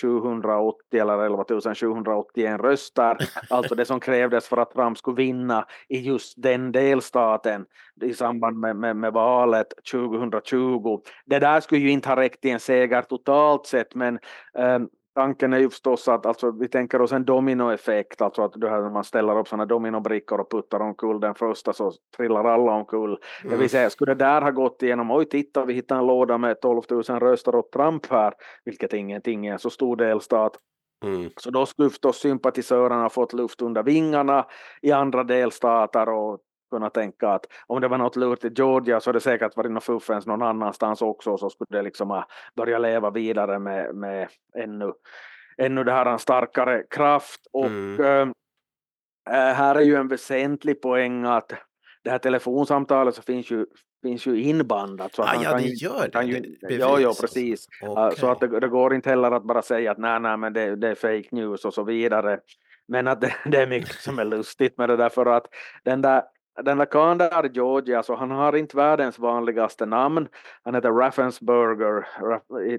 780 0.00 1.00
eller 1.00 1.24
11 1.24 1.44
781 1.74 2.60
röster, 2.60 3.16
alltså 3.50 3.74
det 3.74 3.84
som 3.84 4.00
krävdes 4.00 4.48
för 4.48 4.56
att 4.56 4.70
Trump 4.70 4.98
skulle 4.98 5.16
vinna 5.16 5.66
i 5.88 5.98
just 5.98 6.42
den 6.42 6.72
delstaten 6.72 7.66
i 8.02 8.14
samband 8.14 8.58
med, 8.58 8.76
med, 8.76 8.96
med 8.96 9.12
valet 9.12 9.66
2020. 9.92 11.00
Det 11.26 11.38
där 11.38 11.60
skulle 11.60 11.80
ju 11.80 11.90
inte 11.90 12.08
ha 12.08 12.16
räckt 12.16 12.40
till 12.40 12.50
en 12.50 12.60
seger 12.60 13.02
totalt 13.02 13.66
sett, 13.66 13.94
men 13.94 14.18
um, 14.54 14.88
tanken 15.14 15.52
är 15.52 15.58
ju 15.58 15.70
förstås 15.70 16.08
att 16.08 16.26
alltså, 16.26 16.50
vi 16.50 16.68
tänker 16.68 17.00
oss 17.00 17.12
en 17.12 17.24
dominoeffekt, 17.24 18.22
alltså 18.22 18.42
att 18.42 18.54
här, 18.62 18.90
man 18.90 19.04
ställer 19.04 19.38
upp 19.38 19.48
sådana 19.48 19.66
dominobrickor 19.66 20.40
och 20.40 20.50
puttar 20.50 20.80
omkull 20.80 21.20
den 21.20 21.34
första 21.34 21.72
så 21.72 21.92
trillar 22.16 22.44
alla 22.44 22.72
omkull. 22.72 23.10
Mm. 23.10 23.18
Det 23.42 23.48
vill 23.48 23.54
mm. 23.54 23.68
säga, 23.68 23.90
skulle 23.90 24.14
det 24.14 24.24
där 24.24 24.42
ha 24.42 24.50
gått 24.50 24.82
igenom, 24.82 25.10
oj 25.10 25.28
titta 25.28 25.64
vi 25.64 25.74
hittar 25.74 25.98
en 25.98 26.06
låda 26.06 26.38
med 26.38 26.60
12 26.60 26.82
000 26.90 27.02
röster 27.02 27.54
åt 27.54 27.72
Trump 27.72 28.06
här, 28.10 28.34
vilket 28.64 28.92
ingenting 28.92 29.46
är 29.46 29.52
en 29.52 29.58
så 29.58 29.70
stor 29.70 29.96
delstat. 29.96 30.56
Mm. 31.04 31.30
Så 31.36 31.50
då 31.50 31.66
skulle 31.66 31.90
förstås 31.90 32.20
sympatisörerna 32.20 33.08
fått 33.08 33.32
luft 33.32 33.62
under 33.62 33.82
vingarna 33.82 34.46
i 34.82 34.92
andra 34.92 35.24
delstater 35.24 36.08
och 36.08 36.40
kunna 36.72 36.90
tänka 36.90 37.28
att 37.28 37.46
om 37.66 37.80
det 37.80 37.88
var 37.88 37.98
något 37.98 38.16
lurt 38.16 38.44
i 38.44 38.52
Georgia 38.56 39.00
så 39.00 39.08
hade 39.08 39.16
det 39.16 39.22
säkert 39.22 39.56
varit 39.56 39.70
något 39.70 39.84
fuffens 39.84 40.26
någon 40.26 40.42
annanstans 40.42 41.02
också 41.02 41.36
så 41.36 41.50
skulle 41.50 41.78
det 41.78 41.82
liksom 41.82 42.22
börja 42.56 42.78
leva 42.78 43.10
vidare 43.10 43.58
med, 43.58 43.94
med 43.94 44.28
ännu, 44.58 44.92
ännu 45.58 45.84
det 45.84 45.92
här 45.92 46.06
en 46.06 46.18
starkare 46.18 46.82
kraft 46.90 47.40
och 47.52 47.66
mm. 47.66 48.32
äh, 49.30 49.34
här 49.34 49.74
är 49.74 49.80
ju 49.80 49.96
en 49.96 50.08
väsentlig 50.08 50.82
poäng 50.82 51.24
att 51.24 51.52
det 52.04 52.10
här 52.10 52.18
telefonsamtalet 52.18 53.14
så 53.14 53.22
finns 53.22 53.50
ju, 53.50 53.66
finns 54.02 54.26
ju 54.26 54.42
inbandat. 54.42 55.14
Så 55.14 55.22
att 55.22 55.36
ah, 55.36 55.42
ja, 55.42 55.54
det 55.54 55.62
ju, 55.62 55.74
gör 55.74 56.08
det. 56.12 56.22
Ju, 56.22 56.56
det 56.60 56.74
ja, 56.74 57.00
ja, 57.00 57.14
precis. 57.20 57.66
Okay. 57.82 58.16
Så 58.16 58.30
att 58.30 58.40
det, 58.40 58.60
det, 58.60 58.68
går 58.68 58.94
inte 58.94 59.10
heller 59.10 59.30
att 59.30 59.44
bara 59.44 59.62
säga 59.62 59.90
att 59.90 59.98
nej, 59.98 60.20
nej, 60.20 60.36
men 60.36 60.52
det, 60.52 60.76
det 60.76 60.88
är 60.88 60.94
fake 60.94 61.28
news 61.30 61.64
och 61.64 61.74
så 61.74 61.84
vidare. 61.84 62.40
Men 62.88 63.08
att 63.08 63.20
det, 63.20 63.34
det, 63.44 63.62
är 63.62 63.66
mycket 63.66 63.94
som 63.94 64.18
är 64.18 64.24
lustigt 64.24 64.78
med 64.78 64.88
det 64.88 64.96
där 64.96 65.08
för 65.08 65.26
att 65.26 65.46
den 65.84 66.02
där 66.02 66.22
den 66.62 66.78
där 66.78 66.86
karln 66.86 67.18
där 67.18 67.50
Georgia, 67.54 68.02
så 68.02 68.14
han 68.14 68.30
har 68.30 68.56
inte 68.56 68.76
världens 68.76 69.18
vanligaste 69.18 69.86
namn. 69.86 70.28
Han 70.62 70.74
heter 70.74 70.92
Raffensburger 70.92 72.06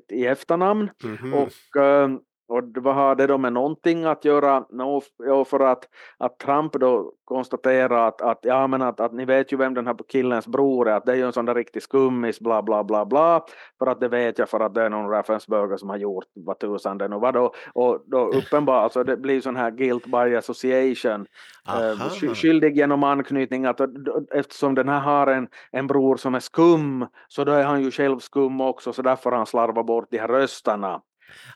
i, 0.10 0.26
efternamn. 0.26 0.90
Mm 1.04 1.18
-hmm. 1.18 1.34
Och 1.34 1.82
ehm, 1.82 2.20
och 2.48 2.64
vad 2.76 2.96
har 2.96 3.16
det 3.16 3.28
då 3.28 3.38
med 3.38 3.54
någonting 3.54 4.06
att 4.06 4.26
göra? 4.26 4.66
No, 4.70 5.02
för 5.46 5.60
att, 5.60 5.90
att 6.18 6.40
Trump 6.40 6.74
då 6.74 7.12
konstaterar 7.26 8.08
att, 8.08 8.22
att, 8.22 8.40
ja, 8.42 8.68
men 8.68 8.82
att, 8.82 9.00
att 9.00 9.14
ni 9.14 9.26
vet 9.26 9.54
ju 9.54 9.58
vem 9.58 9.74
den 9.74 9.88
här 9.88 9.96
killens 10.08 10.48
bror 10.48 10.90
är, 10.90 10.94
att 10.94 11.06
det 11.06 11.12
är 11.12 11.16
ju 11.16 11.26
en 11.26 11.34
sån 11.34 11.46
där 11.46 11.56
riktig 11.56 11.82
skummis, 11.84 12.40
bla 12.40 12.62
bla 12.62 12.84
bla 12.84 13.06
bla, 13.06 13.46
för 13.80 13.88
att 13.88 14.00
det 14.00 14.08
vet 14.08 14.40
jag 14.40 14.50
för 14.50 14.60
att 14.60 14.74
det 14.74 14.84
är 14.84 14.90
någon 14.90 15.10
Raffensburger 15.10 15.78
som 15.78 15.90
har 15.90 15.98
gjort 15.98 16.26
vad 16.36 16.60
tusan 16.60 16.98
det 16.98 17.08
nu 17.08 17.20
var 17.20 17.32
då. 17.32 17.54
Och 17.74 18.04
då 18.06 18.18
uppenbart, 18.34 18.84
alltså 18.84 19.04
det 19.04 19.18
blir 19.18 19.42
sån 19.42 19.56
här 19.56 19.72
guilt 19.72 20.06
by 20.06 20.36
association, 20.36 21.26
eh, 21.68 22.34
skyldig 22.34 22.78
genom 22.78 23.04
anknytning, 23.04 23.66
att 23.66 23.82
eftersom 24.32 24.76
den 24.76 24.90
här 24.90 25.00
har 25.00 25.28
en, 25.28 25.48
en 25.72 25.88
bror 25.88 26.18
som 26.18 26.36
är 26.36 26.40
skum, 26.40 27.06
så 27.28 27.44
då 27.44 27.52
är 27.52 27.64
han 27.64 27.84
ju 27.84 27.92
själv 27.92 28.20
skum 28.20 28.62
också, 28.62 28.94
så 28.94 29.02
därför 29.02 29.30
har 29.30 29.38
han 29.38 29.46
slarvat 29.46 29.86
bort 29.86 30.08
de 30.10 30.18
här 30.18 30.28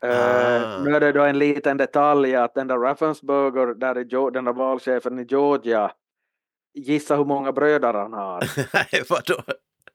rösterna. 0.02 0.78
Uh, 0.78 0.84
nu 0.84 0.96
är 0.96 1.00
det 1.00 1.12
då 1.12 1.24
en 1.24 1.40
liten 1.40 1.78
detalj 1.78 2.36
att 2.36 2.54
den 2.54 2.68
där 2.68 2.78
Raffensburger, 2.78 3.74
där 3.74 3.96
är 3.96 4.32
den 4.32 4.46
där 4.46 4.54
valchefen 4.54 5.20
i 5.20 5.24
Georgia, 5.30 5.92
gissa 6.74 7.16
hur 7.16 7.26
många 7.26 7.52
bröder 7.52 7.94
han 7.94 8.14
har? 8.14 8.44
Nej, 8.74 9.04
vadå? 9.10 9.44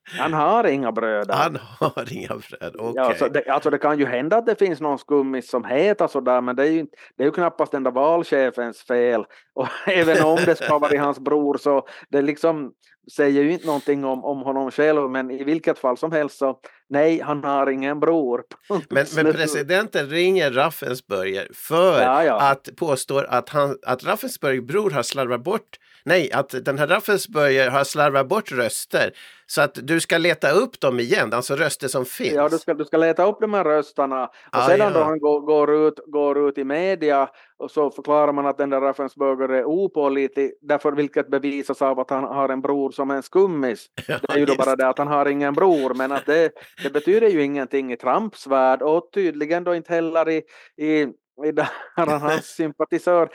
Han 0.04 0.32
har 0.32 0.64
inga 0.64 0.92
bröder. 0.92 1.34
Han 1.34 1.58
har 1.78 2.12
inga 2.12 2.28
bröder, 2.28 2.80
okej. 2.80 2.90
Okay. 2.90 3.04
Ja, 3.04 3.14
så 3.14 3.28
det, 3.28 3.48
alltså 3.48 3.70
det 3.70 3.78
kan 3.78 3.98
ju 3.98 4.06
hända 4.06 4.36
att 4.36 4.46
det 4.46 4.58
finns 4.58 4.80
någon 4.80 4.98
skummis 4.98 5.50
som 5.50 5.64
heter 5.64 6.06
sådär, 6.06 6.40
men 6.40 6.56
det 6.56 6.62
är 6.62 6.70
ju, 6.70 6.86
det 7.16 7.22
är 7.22 7.26
ju 7.26 7.32
knappast 7.32 7.72
den 7.72 7.82
där 7.82 7.90
valchefens 7.90 8.82
fel. 8.82 9.24
Och 9.54 9.68
även 9.86 10.24
om 10.24 10.38
det 10.46 10.56
ska 10.56 10.78
vara 10.78 11.00
hans 11.00 11.20
bror 11.20 11.56
så 11.56 11.86
det 12.08 12.22
liksom 12.22 12.72
säger 13.16 13.42
ju 13.42 13.52
inte 13.52 13.66
någonting 13.66 14.04
om, 14.04 14.24
om 14.24 14.42
honom 14.42 14.70
själv, 14.70 15.10
men 15.10 15.30
i 15.30 15.44
vilket 15.44 15.78
fall 15.78 15.96
som 15.96 16.12
helst 16.12 16.38
så 16.38 16.58
nej, 16.88 17.20
han 17.20 17.44
har 17.44 17.70
ingen 17.70 18.00
bror. 18.00 18.42
Men, 18.90 19.06
men 19.16 19.32
presidenten 19.32 20.06
ringer 20.06 20.50
Raffensperger 20.50 21.48
för 21.54 22.02
ja, 22.02 22.24
ja. 22.24 22.50
att 22.50 22.68
påstå 22.76 23.18
att, 23.18 23.48
han, 23.48 23.76
att 23.86 24.04
Raffensperger 24.04 24.60
bror 24.60 24.90
har 24.90 25.02
slarvat 25.02 25.44
bort 25.44 25.78
Nej, 26.04 26.32
att 26.32 26.64
den 26.64 26.78
här 26.78 26.86
Raffensperger 26.86 27.70
har 27.70 27.84
slarvat 27.84 28.28
bort 28.28 28.52
röster. 28.52 29.12
Så 29.46 29.62
att 29.62 29.78
du 29.82 30.00
ska 30.00 30.18
leta 30.18 30.50
upp 30.50 30.80
dem 30.80 31.00
igen, 31.00 31.32
alltså 31.32 31.56
röster 31.56 31.88
som 31.88 32.04
finns. 32.04 32.32
Ja, 32.32 32.48
du 32.48 32.58
ska, 32.58 32.74
du 32.74 32.84
ska 32.84 32.96
leta 32.96 33.26
upp 33.26 33.40
de 33.40 33.54
här 33.54 33.64
rösterna. 33.64 34.24
Och 34.24 34.30
ah, 34.50 34.66
sedan 34.66 34.78
ja. 34.78 34.90
då 34.90 35.04
han 35.04 35.18
går, 35.18 35.40
går, 35.40 35.86
ut, 35.86 35.94
går 36.06 36.48
ut 36.48 36.58
i 36.58 36.64
media 36.64 37.28
och 37.58 37.70
så 37.70 37.90
förklarar 37.90 38.32
man 38.32 38.46
att 38.46 38.58
den 38.58 38.70
där 38.70 38.80
Raffensperger 38.80 39.48
är 39.48 39.64
opålitlig, 39.64 40.52
därför 40.60 40.92
vilket 40.92 41.30
bevisas 41.30 41.82
av 41.82 42.00
att 42.00 42.10
han 42.10 42.24
har 42.24 42.48
en 42.48 42.60
bror 42.60 42.90
som 42.90 43.10
är 43.10 43.14
en 43.14 43.22
skummis. 43.22 43.86
Ja, 44.08 44.18
det 44.22 44.32
är 44.32 44.38
ju 44.38 44.44
då 44.44 44.54
bara 44.54 44.76
det 44.76 44.88
att 44.88 44.98
han 44.98 45.08
har 45.08 45.26
ingen 45.26 45.54
bror, 45.54 45.94
men 45.94 46.12
att 46.12 46.26
det, 46.26 46.50
det 46.82 46.90
betyder 46.90 47.28
ju 47.28 47.42
ingenting 47.42 47.92
i 47.92 47.96
Trumps 47.96 48.46
värld 48.46 48.82
och 48.82 49.10
tydligen 49.14 49.64
då 49.64 49.74
inte 49.74 49.94
heller 49.94 50.28
i, 50.28 50.42
i 50.76 51.06
där 51.36 52.18
hans 52.18 52.46
sympatisör. 52.46 53.28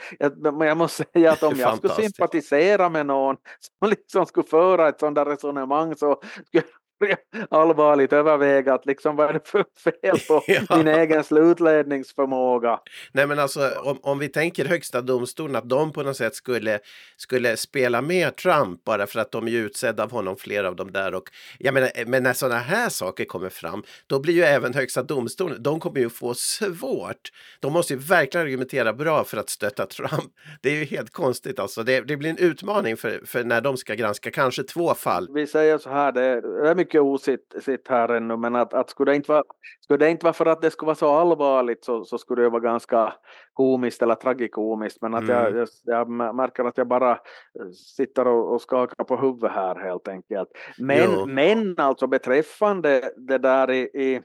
Men 0.52 0.68
jag 0.68 0.76
måste 0.76 1.04
säga 1.12 1.32
att 1.32 1.42
om 1.42 1.58
jag 1.58 1.76
skulle 1.76 1.94
sympatisera 1.94 2.88
med 2.88 3.06
någon 3.06 3.36
som 3.80 3.88
liksom 3.90 4.26
skulle 4.26 4.46
föra 4.46 4.88
ett 4.88 5.00
sådant 5.00 5.14
där 5.14 5.24
resonemang 5.24 5.96
så 5.96 6.20
skulle 6.46 6.64
allvarligt 7.50 8.12
överväga 8.12 8.74
att 8.74 8.86
liksom 8.86 9.16
vad 9.16 9.28
är 9.28 9.32
det 9.32 9.48
för 9.48 9.64
fel 9.84 10.18
på 10.28 10.42
ja. 10.68 10.76
din 10.76 10.88
egen 10.88 11.24
slutledningsförmåga? 11.24 12.80
Nej 13.12 13.26
men 13.26 13.38
alltså 13.38 13.70
om, 13.84 13.98
om 14.02 14.18
vi 14.18 14.28
tänker 14.28 14.64
högsta 14.64 15.00
domstolen 15.00 15.56
att 15.56 15.68
de 15.68 15.92
på 15.92 16.02
något 16.02 16.16
sätt 16.16 16.34
skulle, 16.34 16.78
skulle 17.16 17.56
spela 17.56 18.02
med 18.02 18.36
Trump 18.36 18.84
bara 18.84 19.06
för 19.06 19.20
att 19.20 19.32
de 19.32 19.48
är 19.48 19.52
utsedda 19.52 20.02
av 20.02 20.10
honom, 20.10 20.36
flera 20.36 20.68
av 20.68 20.76
dem 20.76 20.92
där 20.92 21.14
och 21.14 21.30
jag 21.58 21.74
menar, 21.74 21.90
men 22.06 22.22
när 22.22 22.32
sådana 22.32 22.58
här 22.58 22.88
saker 22.88 23.24
kommer 23.24 23.48
fram 23.48 23.82
då 24.06 24.20
blir 24.20 24.34
ju 24.34 24.42
även 24.42 24.74
högsta 24.74 25.02
domstolen, 25.02 25.62
de 25.62 25.80
kommer 25.80 26.00
ju 26.00 26.10
få 26.10 26.34
svårt. 26.34 27.32
De 27.60 27.72
måste 27.72 27.94
ju 27.94 27.98
verkligen 27.98 28.46
argumentera 28.46 28.92
bra 28.92 29.24
för 29.24 29.36
att 29.36 29.50
stötta 29.50 29.86
Trump. 29.86 30.32
Det 30.62 30.68
är 30.68 30.74
ju 30.74 30.84
helt 30.84 31.10
konstigt 31.10 31.58
alltså. 31.58 31.82
Det, 31.82 32.00
det 32.00 32.16
blir 32.16 32.30
en 32.30 32.38
utmaning 32.38 32.96
för, 32.96 33.22
för 33.26 33.44
när 33.44 33.60
de 33.60 33.76
ska 33.76 33.94
granska 33.94 34.30
kanske 34.30 34.62
två 34.62 34.94
fall. 34.94 35.28
Vi 35.34 35.46
säger 35.46 35.78
så 35.78 35.90
här, 35.90 36.12
det 36.12 36.22
är 36.68 36.74
mycket 36.74 36.87
mycket 36.88 37.00
ositt 37.00 37.88
här 37.88 38.08
ännu, 38.08 38.36
men 38.36 38.56
att, 38.56 38.74
att 38.74 38.90
skulle, 38.90 39.12
det 39.12 39.16
inte 39.16 39.32
vara, 39.32 39.42
skulle 39.80 39.98
det 39.98 40.10
inte 40.10 40.24
vara 40.24 40.32
för 40.32 40.46
att 40.46 40.62
det 40.62 40.70
skulle 40.70 40.86
vara 40.86 40.94
så 40.94 41.08
allvarligt 41.08 41.84
så, 41.84 42.04
så 42.04 42.18
skulle 42.18 42.42
det 42.42 42.48
vara 42.48 42.62
ganska 42.62 43.14
komiskt 43.52 44.02
eller 44.02 44.14
tragikomiskt, 44.14 45.02
men 45.02 45.14
att 45.14 45.22
mm. 45.22 45.36
jag, 45.36 45.56
jag, 45.56 45.68
jag, 45.84 46.10
märker 46.34 46.64
att 46.64 46.78
jag 46.78 46.88
bara 46.88 47.10
eh, 47.10 47.70
sitter 47.96 48.26
och, 48.26 48.54
och 48.54 48.62
skakar 48.62 49.04
på 49.04 49.16
huvudet 49.16 49.52
här 49.52 49.74
helt 49.74 50.08
enkelt. 50.08 50.48
Men, 50.78 51.34
men 51.34 51.74
alltså 51.78 52.06
beträffande 52.06 53.12
det 53.16 53.38
där 53.38 53.70
i, 53.70 53.80
i 53.80 54.22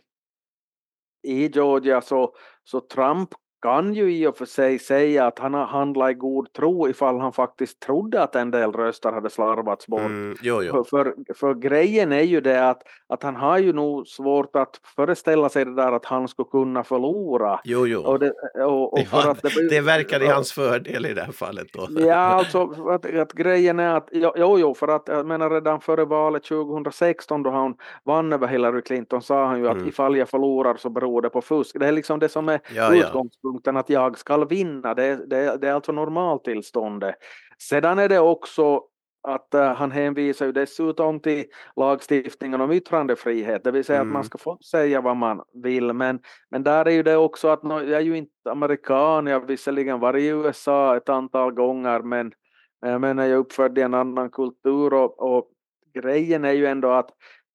i 1.23 1.47
Georgia 1.47 2.01
så, 2.01 2.35
så 2.63 2.79
Trump 2.79 3.29
kan 3.63 3.93
ju 3.93 4.13
i 4.15 4.27
och 4.27 4.37
för 4.37 4.45
sig 4.45 4.79
säga 4.79 5.25
att 5.25 5.39
han 5.39 5.53
har 5.53 5.65
handlat 5.65 6.11
i 6.11 6.13
god 6.13 6.53
tro 6.53 6.89
ifall 6.89 7.19
han 7.19 7.33
faktiskt 7.33 7.79
trodde 7.79 8.23
att 8.23 8.35
en 8.35 8.51
del 8.51 8.71
röster 8.71 9.11
hade 9.11 9.29
slarvats 9.29 9.87
bort. 9.87 9.99
Mm, 9.99 10.37
jo, 10.41 10.63
jo. 10.63 10.83
För, 10.83 11.13
för, 11.35 11.53
grejen 11.53 12.11
är 12.11 12.21
ju 12.21 12.41
det 12.41 12.69
att, 12.69 12.81
att 13.09 13.23
han 13.23 13.35
har 13.35 13.57
ju 13.57 13.73
nog 13.73 14.07
svårt 14.07 14.55
att 14.55 14.79
föreställa 14.95 15.49
sig 15.49 15.65
det 15.65 15.75
där 15.75 15.91
att 15.91 16.05
han 16.05 16.27
skulle 16.27 16.47
kunna 16.51 16.83
förlora. 16.83 17.59
Jo, 17.63 17.87
jo. 17.87 18.01
Och 18.01 18.19
det, 18.19 18.31
och, 18.65 18.93
och 18.93 18.99
ja, 19.11 19.35
det, 19.41 19.69
det 19.69 19.81
verkar 19.81 20.23
i 20.23 20.27
hans 20.27 20.51
fördel 20.51 21.05
i 21.05 21.13
det 21.13 21.21
här 21.21 21.31
fallet 21.31 21.67
då. 21.73 21.87
Ja, 22.01 22.15
alltså 22.15 22.89
att, 22.89 23.15
att 23.15 23.33
grejen 23.33 23.79
är 23.79 23.95
att, 23.95 24.09
jo, 24.11 24.59
jo, 24.59 24.73
för 24.73 24.87
att 24.87 25.03
jag 25.07 25.25
menar 25.25 25.49
redan 25.49 25.81
före 25.81 26.05
valet 26.05 26.43
2016 26.43 27.43
då 27.43 27.49
han 27.49 27.75
vann 28.03 28.33
över 28.33 28.47
Hillary 28.47 28.81
Clinton 28.81 29.21
sa 29.21 29.45
han 29.45 29.59
ju 29.59 29.67
att 29.67 29.75
mm. 29.75 29.87
ifall 29.87 30.17
jag 30.17 30.29
förlorar 30.29 30.75
så 30.75 30.89
beror 30.89 31.21
det 31.21 31.29
på 31.29 31.41
fusk. 31.41 31.79
Det 31.79 31.87
är 31.87 31.91
liksom 31.91 32.19
det 32.19 32.29
som 32.29 32.49
är 32.49 32.59
ja, 32.75 32.95
utgångspunkten 32.95 33.52
utgångspunkten 33.53 33.77
att 33.77 33.89
jag 33.89 34.17
ska 34.17 34.45
vinna. 34.45 34.93
Det, 34.93 35.29
det, 35.29 35.57
det 35.61 35.67
är 35.67 35.73
alltså 35.73 35.91
normaltillståndet. 35.91 37.15
Sedan 37.59 37.99
är 37.99 38.09
det 38.09 38.19
också 38.19 38.81
att 39.27 39.55
uh, 39.55 39.61
han 39.61 39.91
hänvisar 39.91 40.45
ju 40.45 40.51
dessutom 40.51 41.19
till 41.19 41.45
lagstiftningen 41.75 42.61
om 42.61 42.71
yttrandefrihet, 42.71 43.63
det 43.63 43.71
vill 43.71 43.83
säga 43.83 43.99
mm. 43.99 44.07
att 44.07 44.13
man 44.13 44.21
mm. 44.21 44.23
ska 44.23 44.37
få 44.37 44.57
säga 44.57 45.01
vad 45.01 45.17
man 45.17 45.41
vill, 45.63 45.93
men, 45.93 46.19
men 46.51 46.63
där 46.63 46.85
är 46.85 46.91
ju 46.91 47.03
det 47.03 47.17
också 47.17 47.47
att 47.47 47.63
no, 47.63 47.73
jag 47.73 48.01
är 48.01 48.05
ju 48.05 48.17
inte 48.17 48.51
amerikan, 48.51 49.27
jag 49.27 49.39
har 49.39 49.47
visserligen 49.47 49.99
varit 49.99 50.21
i 50.21 50.27
USA 50.27 50.97
ett 50.97 51.09
antal 51.09 51.53
gånger, 51.53 52.01
men 52.01 52.33
jag 52.81 53.01
menar 53.01 53.23
jag 53.23 53.31
är 53.31 53.37
uppfödd 53.37 53.77
i 53.77 53.81
en 53.81 53.93
annan 53.93 54.29
kultur 54.29 54.93
och, 54.93 55.19
och 55.19 55.51
grejen 55.93 56.45
är 56.45 56.53
ju 56.53 56.65
ändå 56.65 56.91
att 56.91 57.09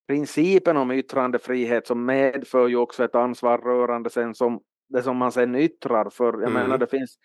principen 0.09 0.76
om 0.76 0.90
yttrandefrihet 0.90 1.87
som 1.87 2.05
medför 2.05 2.69
ju 2.69 2.76
också 2.76 3.05
ett 3.05 3.14
ansvar 3.14 3.59
rörande 3.59 4.11
sen 4.11 4.35
som 4.35 4.61
det 4.88 5.02
som 5.02 5.16
man 5.16 5.33
sen 5.33 5.54
yttrar 5.54 6.11
för 6.11 6.33
jag 6.33 6.42
mm. 6.42 6.52
menar 6.52 6.78
det 6.78 6.87
finns 6.87 7.18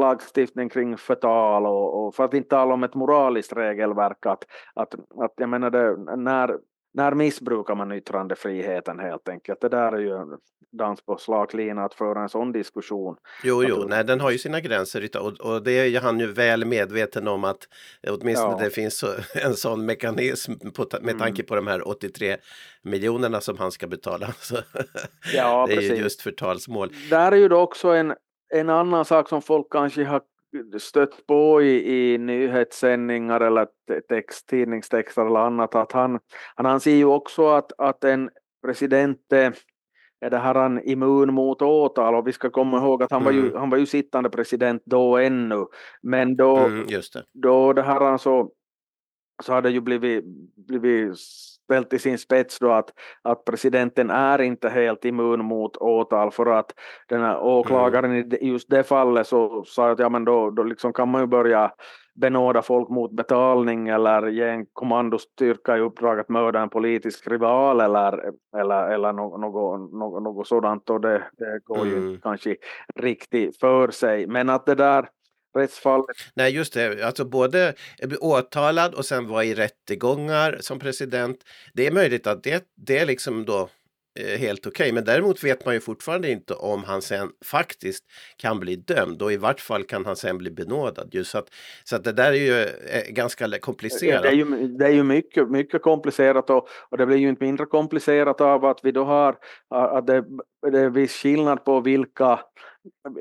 lagstiftning 0.00 0.68
kring 0.68 0.96
förtal 0.96 1.66
och, 1.66 2.06
och 2.06 2.14
för 2.14 2.24
att 2.24 2.34
inte 2.34 2.48
tala 2.48 2.74
om 2.74 2.84
ett 2.84 2.94
moraliskt 2.94 3.52
regelverk 3.52 4.26
att, 4.26 4.44
att, 4.74 4.94
att 4.94 5.32
jag 5.36 5.48
menar 5.48 5.70
det, 5.70 6.16
när 6.16 6.58
när 6.96 7.14
missbrukar 7.14 7.74
man 7.74 7.92
yttrandefriheten 7.92 8.98
helt 8.98 9.28
enkelt? 9.28 9.60
Det 9.60 9.68
där 9.68 9.92
är 9.92 9.98
ju 9.98 10.36
dans 10.76 11.04
på 11.04 11.16
slak 11.16 11.54
lina 11.54 11.84
att 11.84 11.94
föra 11.94 12.22
en 12.22 12.28
sån 12.28 12.52
diskussion. 12.52 13.16
Jo, 13.44 13.64
jo, 13.64 13.84
nej, 13.88 14.04
den 14.04 14.20
har 14.20 14.30
ju 14.30 14.38
sina 14.38 14.60
gränser 14.60 15.16
och, 15.16 15.40
och 15.40 15.62
det 15.62 15.72
är 15.72 16.00
han 16.00 16.20
ju 16.20 16.32
väl 16.32 16.64
medveten 16.64 17.28
om 17.28 17.44
att 17.44 17.68
åtminstone 18.08 18.52
ja. 18.52 18.64
det 18.64 18.70
finns 18.70 19.04
en 19.34 19.54
sån 19.54 19.86
mekanism 19.86 20.52
på, 20.52 20.86
med 20.92 21.02
mm. 21.02 21.18
tanke 21.18 21.42
på 21.42 21.56
de 21.56 21.66
här 21.66 21.88
83 21.88 22.36
miljonerna 22.82 23.40
som 23.40 23.58
han 23.58 23.72
ska 23.72 23.86
betala. 23.86 24.26
Så 24.40 24.56
ja, 25.34 25.66
det 25.68 25.74
är 25.74 25.80
ju 25.80 25.94
just 25.94 26.22
förtalsmål. 26.22 26.92
Där 27.10 27.32
är 27.32 27.36
ju 27.36 27.48
då 27.48 27.60
också 27.60 27.88
en, 27.88 28.14
en 28.54 28.70
annan 28.70 29.04
sak 29.04 29.28
som 29.28 29.42
folk 29.42 29.66
kanske 29.70 30.04
har 30.04 30.20
stött 30.78 31.26
på 31.26 31.62
i, 31.62 32.12
i 32.12 32.18
nyhetssändningar 32.18 33.40
eller 33.40 33.66
text, 34.08 34.48
tidningstexter 34.48 35.26
eller 35.26 35.40
annat 35.40 35.74
att 35.74 35.92
han, 35.92 36.18
han 36.54 36.66
anser 36.66 36.90
ju 36.90 37.04
också 37.04 37.48
att, 37.48 37.72
att 37.78 38.04
en 38.04 38.30
president 38.66 39.18
är 40.26 40.30
det 40.30 40.38
här 40.38 40.54
han 40.54 40.82
immun 40.84 41.34
mot 41.34 41.62
åtal 41.62 42.14
och 42.14 42.26
vi 42.26 42.32
ska 42.32 42.50
komma 42.50 42.78
ihåg 42.78 43.02
att 43.02 43.10
han, 43.10 43.22
mm. 43.22 43.34
var, 43.34 43.42
ju, 43.42 43.48
mm. 43.48 43.60
han 43.60 43.70
var 43.70 43.78
ju 43.78 43.86
sittande 43.86 44.30
president 44.30 44.82
då 44.84 45.16
ännu 45.16 45.66
men 46.02 46.36
då, 46.36 46.56
mm, 46.56 46.86
det. 46.86 47.24
då 47.32 47.72
det 47.72 47.82
här 47.82 48.18
så, 48.18 48.50
så 49.42 49.52
hade 49.52 49.70
ju 49.70 49.80
blivit, 49.80 50.24
blivit 50.56 51.18
ställt 51.66 51.92
i 51.92 51.98
sin 51.98 52.18
spets 52.18 52.58
då 52.58 52.72
att, 52.72 52.90
att 53.22 53.44
presidenten 53.44 54.10
är 54.10 54.40
inte 54.40 54.68
helt 54.68 55.04
immun 55.04 55.44
mot 55.44 55.76
åtal 55.76 56.30
för 56.30 56.46
att 56.46 56.72
den 57.08 57.20
här 57.20 57.40
åklagaren 57.40 58.10
mm. 58.10 58.32
i 58.40 58.48
just 58.48 58.70
det 58.70 58.84
fallet 58.84 59.26
så 59.26 59.64
sa 59.66 59.90
att 59.90 59.98
ja 59.98 60.08
men 60.08 60.24
då, 60.24 60.50
då 60.50 60.62
liksom 60.62 60.92
kan 60.92 61.08
man 61.08 61.20
ju 61.20 61.26
börja 61.26 61.72
benåda 62.14 62.62
folk 62.62 62.88
mot 62.88 63.12
betalning 63.12 63.88
eller 63.88 64.26
ge 64.26 64.48
en 64.48 64.66
kommandostyrka 64.72 65.76
i 65.76 65.80
uppdrag 65.80 66.20
att 66.20 66.28
mörda 66.28 66.60
en 66.60 66.68
politisk 66.68 67.28
rival 67.28 67.80
eller, 67.80 68.32
eller, 68.56 68.90
eller 68.90 69.12
något, 69.12 69.40
något, 69.40 69.92
något, 69.92 70.22
något 70.22 70.48
sådant 70.48 70.90
och 70.90 71.00
det, 71.00 71.22
det 71.32 71.60
går 71.64 71.82
mm. 71.82 72.10
ju 72.10 72.20
kanske 72.20 72.56
riktigt 72.94 73.60
för 73.60 73.90
sig. 73.90 74.26
Men 74.26 74.48
att 74.48 74.66
det 74.66 74.74
där 74.74 75.08
rättsfallet. 75.56 76.16
Nej, 76.34 76.54
just 76.54 76.72
det. 76.72 77.06
Alltså 77.06 77.24
både 77.24 77.74
åtalad 78.20 78.94
och 78.94 79.04
sen 79.04 79.28
vara 79.28 79.44
i 79.44 79.54
rättegångar 79.54 80.58
som 80.60 80.78
president. 80.78 81.38
Det 81.74 81.86
är 81.86 81.92
möjligt 81.92 82.26
att 82.26 82.42
det, 82.42 82.64
det 82.76 82.98
är 82.98 83.06
liksom 83.06 83.44
då 83.44 83.68
eh, 84.18 84.38
helt 84.38 84.66
okej. 84.66 84.84
Okay. 84.84 84.92
Men 84.92 85.04
däremot 85.04 85.44
vet 85.44 85.64
man 85.64 85.74
ju 85.74 85.80
fortfarande 85.80 86.30
inte 86.30 86.54
om 86.54 86.84
han 86.84 87.02
sen 87.02 87.30
faktiskt 87.44 88.04
kan 88.36 88.60
bli 88.60 88.76
dömd 88.76 89.22
och 89.22 89.32
i 89.32 89.36
vart 89.36 89.60
fall 89.60 89.84
kan 89.84 90.06
han 90.06 90.16
sen 90.16 90.38
bli 90.38 90.50
benådad. 90.50 91.08
Just 91.12 91.30
så, 91.30 91.38
att, 91.38 91.48
så 91.84 91.96
att 91.96 92.04
det 92.04 92.12
där 92.12 92.32
är 92.32 92.36
ju 92.36 92.62
eh, 92.62 93.08
ganska 93.08 93.58
komplicerat. 93.58 94.22
Det 94.22 94.28
är 94.28 94.32
ju, 94.32 94.68
det 94.68 94.84
är 94.84 94.92
ju 94.92 95.02
mycket, 95.02 95.50
mycket 95.50 95.82
komplicerat 95.82 96.50
och, 96.50 96.68
och 96.90 96.98
det 96.98 97.06
blir 97.06 97.16
ju 97.16 97.28
inte 97.28 97.44
mindre 97.44 97.66
komplicerat 97.66 98.40
av 98.40 98.64
att 98.64 98.80
vi 98.82 98.92
då 98.92 99.04
har 99.04 99.36
att 99.70 100.06
det, 100.06 100.24
det 100.72 100.80
är 100.80 100.90
viss 100.90 101.12
skillnad 101.12 101.64
på 101.64 101.80
vilka 101.80 102.40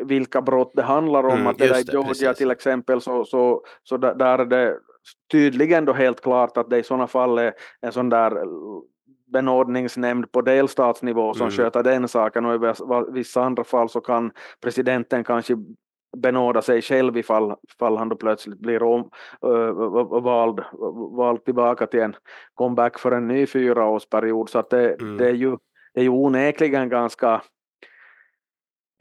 vilka 0.05 0.41
brott 0.41 0.71
det 0.75 0.81
handlar 0.81 1.23
om. 1.23 1.31
Mm, 1.31 1.47
att 1.47 1.57
det 1.57 1.67
där 1.67 1.79
i 1.79 1.83
Georgia 1.91 2.07
precis. 2.07 2.37
till 2.37 2.51
exempel 2.51 3.01
så, 3.01 3.25
så, 3.25 3.63
så 3.83 3.97
där 3.97 4.39
är 4.39 4.45
det 4.45 4.77
tydligen 5.31 5.85
då 5.85 5.93
helt 5.93 6.21
klart 6.21 6.57
att 6.57 6.69
det 6.69 6.77
i 6.77 6.83
sådana 6.83 7.07
fall 7.07 7.37
är 7.37 7.53
en 7.81 7.91
sån 7.91 8.09
där 8.09 8.45
benådningsnämnd 9.33 10.31
på 10.31 10.41
delstatsnivå 10.41 11.33
som 11.33 11.47
mm. 11.47 11.51
sköter 11.51 11.83
den 11.83 12.07
saken 12.07 12.45
och 12.45 12.55
i 12.55 12.73
vissa 13.11 13.43
andra 13.43 13.63
fall 13.63 13.89
så 13.89 14.01
kan 14.01 14.31
presidenten 14.61 15.23
kanske 15.23 15.55
benåda 16.17 16.61
sig 16.61 16.81
själv 16.81 17.17
ifall, 17.17 17.55
ifall 17.73 17.97
han 17.97 18.09
då 18.09 18.15
plötsligt 18.15 18.59
blir 18.59 18.83
om, 18.83 19.09
uh, 19.45 20.21
vald, 20.21 20.59
vald 21.17 21.45
tillbaka 21.45 21.87
till 21.87 21.99
en 21.99 22.15
comeback 22.53 22.99
för 22.99 23.11
en 23.11 23.27
ny 23.27 23.47
fyraårsperiod. 23.47 24.49
Så 24.49 24.59
att 24.59 24.69
det, 24.69 25.01
mm. 25.01 25.17
det, 25.17 25.27
är 25.27 25.33
ju, 25.33 25.57
det 25.93 25.99
är 25.99 26.03
ju 26.03 26.09
onekligen 26.09 26.89
ganska 26.89 27.41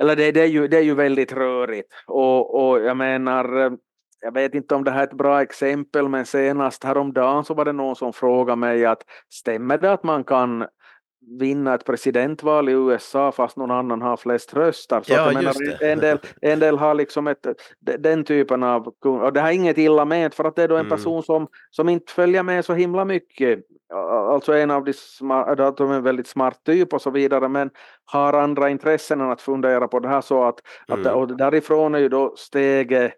eller 0.04 0.16
det, 0.16 0.32
det, 0.32 0.40
är 0.40 0.46
ju, 0.46 0.68
det 0.68 0.76
är 0.76 0.82
ju 0.82 0.94
väldigt 0.94 1.32
rörigt. 1.32 1.88
Och, 2.06 2.68
och 2.68 2.80
jag 2.80 2.96
menar 2.96 3.78
jag 4.24 4.32
vet 4.32 4.54
inte 4.54 4.74
om 4.74 4.84
det 4.84 4.90
här 4.90 5.00
är 5.00 5.04
ett 5.04 5.12
bra 5.12 5.42
exempel 5.42 6.08
men 6.08 6.26
senast 6.26 6.84
häromdagen 6.84 7.44
så 7.44 7.54
var 7.54 7.64
det 7.64 7.72
någon 7.72 7.96
som 7.96 8.12
frågade 8.12 8.56
mig 8.56 8.86
att 8.86 9.02
stämmer 9.28 9.78
det 9.78 9.92
att 9.92 10.02
man 10.02 10.24
kan 10.24 10.66
vinna 11.26 11.74
ett 11.74 11.84
presidentval 11.84 12.68
i 12.68 12.72
USA 12.72 13.32
fast 13.32 13.56
någon 13.56 13.70
annan 13.70 14.02
har 14.02 14.16
flest 14.16 14.54
röster. 14.54 15.00
Så 15.02 15.12
ja, 15.12 15.32
menar, 15.32 15.54
en, 15.82 15.98
del, 15.98 16.18
en 16.40 16.58
del 16.58 16.78
har 16.78 16.94
liksom 16.94 17.26
ett, 17.26 17.46
den 17.98 18.24
typen 18.24 18.62
av, 18.62 18.92
och 19.04 19.32
det 19.32 19.40
har 19.40 19.50
inget 19.50 19.78
illa 19.78 20.04
med 20.04 20.34
för 20.34 20.44
att 20.44 20.56
det 20.56 20.62
är 20.62 20.68
då 20.68 20.74
en 20.74 20.86
mm. 20.86 20.90
person 20.90 21.22
som, 21.22 21.46
som 21.70 21.88
inte 21.88 22.12
följer 22.12 22.42
med 22.42 22.64
så 22.64 22.74
himla 22.74 23.04
mycket. 23.04 23.60
Alltså 24.30 24.52
en 24.52 24.70
av 24.70 24.84
de 24.84 24.92
smart, 24.92 25.76
de 25.76 25.90
är 25.90 25.94
en 25.94 26.02
väldigt 26.02 26.26
smart 26.26 26.64
typ 26.64 26.92
och 26.92 27.02
så 27.02 27.10
vidare 27.10 27.48
men 27.48 27.70
har 28.04 28.32
andra 28.32 28.70
intressen 28.70 29.20
än 29.20 29.30
att 29.30 29.42
fundera 29.42 29.88
på 29.88 30.00
det 30.00 30.08
här 30.08 30.20
så 30.20 30.44
att, 30.44 30.60
mm. 30.88 31.06
att 31.06 31.14
och 31.14 31.36
därifrån 31.36 31.94
är 31.94 31.98
ju 31.98 32.08
då 32.08 32.34
steget 32.36 33.12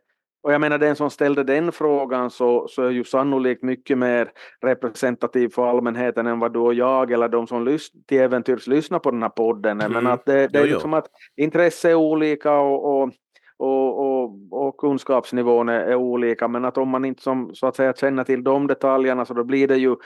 och 0.47 0.53
jag 0.53 0.61
menar 0.61 0.79
den 0.79 0.97
som 0.97 1.11
ställde 1.11 1.45
den 1.45 1.73
frågan 1.73 2.31
så, 2.31 2.69
så 2.69 2.83
är 2.83 2.91
ju 2.91 3.05
sannolikt 3.05 3.62
mycket 3.62 3.99
mer 3.99 4.31
representativ 4.62 5.49
för 5.49 5.67
allmänheten 5.67 6.26
än 6.26 6.38
vad 6.38 6.53
du 6.53 6.59
och 6.59 6.75
jag 6.75 7.12
eller 7.12 7.29
de 7.29 7.47
som 7.47 7.65
lys 7.65 7.91
till 8.07 8.21
äventyrs 8.21 8.67
lyssnar 8.67 8.99
på 8.99 9.11
den 9.11 9.23
här 9.23 9.29
podden. 9.29 9.81
Mm. 9.81 9.93
Men 9.93 10.07
att 10.07 10.26
det, 10.26 10.49
det 10.49 10.59
är 10.59 10.67
liksom 10.67 10.95
att 10.95 11.07
intresse 11.37 11.91
är 11.91 11.95
olika 11.95 12.59
och, 12.59 13.03
och 13.03 13.11
och, 13.59 13.99
och, 13.99 14.37
och 14.50 14.76
kunskapsnivån 14.76 15.69
är, 15.69 15.81
är, 15.81 15.95
olika 15.95 16.49
men 16.49 16.65
att 16.65 16.79
om 16.79 16.88
man 16.88 17.05
inte 17.05 17.23
som, 17.23 17.55
så 17.55 17.67
att 17.67 17.76
säga 17.76 17.93
känner 17.93 18.25
till 18.25 18.45
de 18.45 18.67
detaljerna 18.67 19.25
så 19.25 19.35
då 19.35 19.45
blir 19.45 19.69
det 19.69 19.76
ju 19.76 19.97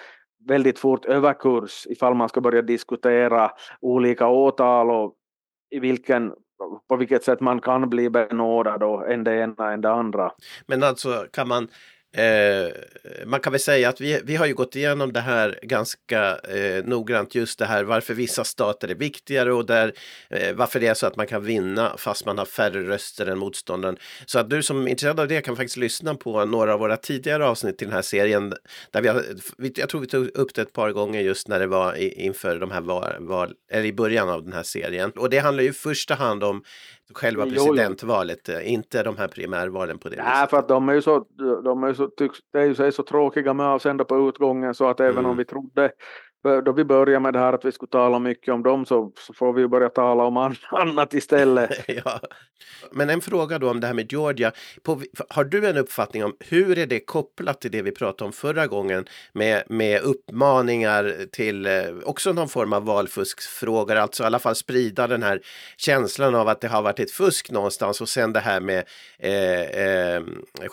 väldigt 0.48 0.78
fort 0.78 1.04
överkurs 1.04 1.86
ifall 1.86 2.14
man 2.14 2.28
ska 2.28 2.40
börja 2.40 2.62
diskutera 2.62 3.50
olika 3.80 4.28
åtal 4.28 4.90
och 4.90 5.14
i 5.70 5.80
vilken 5.80 6.32
på 6.88 6.96
vilket 6.96 7.24
sätt 7.24 7.40
man 7.40 7.60
kan 7.60 7.90
bli 7.90 8.10
benådad 8.10 8.82
och 8.82 9.10
en 9.10 9.24
det 9.24 9.34
ena 9.34 9.72
än 9.72 9.80
det 9.80 9.90
andra. 9.90 10.32
Men 10.66 10.82
alltså 10.82 11.26
kan 11.32 11.48
man 11.48 11.68
Eh, 12.12 12.72
man 13.26 13.40
kan 13.40 13.52
väl 13.52 13.60
säga 13.60 13.88
att 13.88 14.00
vi, 14.00 14.20
vi 14.24 14.36
har 14.36 14.46
ju 14.46 14.54
gått 14.54 14.76
igenom 14.76 15.12
det 15.12 15.20
här 15.20 15.58
ganska 15.62 16.38
eh, 16.38 16.84
noggrant, 16.84 17.34
just 17.34 17.58
det 17.58 17.66
här 17.66 17.84
varför 17.84 18.14
vissa 18.14 18.44
stater 18.44 18.88
är 18.88 18.94
viktigare 18.94 19.52
och 19.52 19.66
där, 19.66 19.92
eh, 20.30 20.54
varför 20.54 20.80
det 20.80 20.86
är 20.86 20.94
så 20.94 21.06
att 21.06 21.16
man 21.16 21.26
kan 21.26 21.44
vinna 21.44 21.96
fast 21.98 22.26
man 22.26 22.38
har 22.38 22.44
färre 22.44 22.88
röster 22.88 23.26
än 23.26 23.38
motståndaren. 23.38 23.96
Så 24.26 24.38
att 24.38 24.50
du 24.50 24.62
som 24.62 24.86
är 24.86 24.90
intresserad 24.90 25.20
av 25.20 25.28
det 25.28 25.40
kan 25.40 25.56
faktiskt 25.56 25.76
lyssna 25.76 26.14
på 26.14 26.44
några 26.44 26.74
av 26.74 26.80
våra 26.80 26.96
tidigare 26.96 27.46
avsnitt 27.46 27.82
i 27.82 27.84
den 27.84 27.94
här 27.94 28.02
serien. 28.02 28.54
Där 28.90 29.02
vi 29.02 29.08
har, 29.08 29.24
jag 29.74 29.88
tror 29.88 30.00
vi 30.00 30.06
tog 30.06 30.26
upp 30.26 30.54
det 30.54 30.62
ett 30.62 30.72
par 30.72 30.90
gånger 30.92 31.20
just 31.20 31.48
när 31.48 31.60
det 31.60 31.66
var 31.66 31.96
i, 31.96 32.24
inför 32.24 32.58
de 32.58 32.70
här 32.70 32.80
val, 32.80 33.16
val, 33.20 33.54
eller 33.72 33.84
i 33.84 33.92
början 33.92 34.28
av 34.28 34.44
den 34.44 34.52
här 34.52 34.62
serien. 34.62 35.10
Och 35.10 35.30
det 35.30 35.38
handlar 35.38 35.62
ju 35.62 35.70
i 35.70 35.72
första 35.72 36.14
hand 36.14 36.44
om 36.44 36.62
själva 37.14 37.44
presidentvalet, 37.44 38.40
jo, 38.48 38.54
jo. 38.54 38.60
Eh, 38.60 38.72
inte 38.72 39.02
de 39.02 39.16
här 39.16 39.28
primärvalen 39.28 39.98
på 39.98 40.08
det 40.08 40.16
Nej, 40.16 40.26
viset. 40.26 40.50
för 40.50 40.56
att 40.56 40.68
de 40.68 40.88
är 40.88 40.92
ju 40.92 41.02
så, 41.02 41.26
de 41.64 41.82
är 41.82 41.94
så, 41.94 42.06
tycks, 42.06 42.38
det 42.52 42.58
är 42.58 42.64
ju 42.64 42.74
så, 42.74 42.82
är 42.82 42.90
så 42.90 43.02
tråkiga 43.02 43.54
med 43.54 43.66
avsända 43.66 44.04
på 44.04 44.28
utgången 44.28 44.74
så 44.74 44.88
att 44.88 45.00
även 45.00 45.18
mm. 45.18 45.30
om 45.30 45.36
vi 45.36 45.44
trodde 45.44 45.90
då 46.42 46.72
vi 46.72 46.84
började 46.84 47.20
med 47.20 47.32
det 47.32 47.38
här 47.38 47.52
att 47.52 47.64
vi 47.64 47.72
skulle 47.72 47.90
tala 47.90 48.18
mycket 48.18 48.54
om 48.54 48.62
dem 48.62 48.86
så, 48.86 49.12
så 49.18 49.32
får 49.32 49.52
vi 49.52 49.68
börja 49.68 49.88
tala 49.88 50.24
om 50.24 50.36
annat 50.70 51.14
istället. 51.14 51.70
ja. 52.04 52.20
Men 52.92 53.10
en 53.10 53.20
fråga 53.20 53.58
då 53.58 53.70
om 53.70 53.80
det 53.80 53.86
här 53.86 53.94
med 53.94 54.12
Georgia. 54.12 54.52
På, 54.82 55.00
har 55.28 55.44
du 55.44 55.68
en 55.68 55.76
uppfattning 55.76 56.24
om 56.24 56.36
hur 56.40 56.78
är 56.78 56.86
det 56.86 57.00
kopplat 57.00 57.60
till 57.60 57.70
det 57.70 57.82
vi 57.82 57.92
pratade 57.92 58.26
om 58.26 58.32
förra 58.32 58.66
gången 58.66 59.04
med, 59.32 59.62
med 59.68 60.02
uppmaningar 60.02 61.26
till 61.32 61.66
eh, 61.66 61.72
också 62.04 62.32
någon 62.32 62.48
form 62.48 62.72
av 62.72 62.84
valfuskfrågor, 62.84 63.96
alltså 63.96 64.22
i 64.22 64.26
alla 64.26 64.38
fall 64.38 64.54
sprida 64.54 65.06
den 65.06 65.22
här 65.22 65.40
känslan 65.76 66.34
av 66.34 66.48
att 66.48 66.60
det 66.60 66.68
har 66.68 66.82
varit 66.82 67.00
ett 67.00 67.10
fusk 67.10 67.50
någonstans 67.50 68.00
och 68.00 68.08
sen 68.08 68.32
det 68.32 68.40
här 68.40 68.60
med 68.60 68.84
eh, 69.18 69.60
eh, 69.60 70.22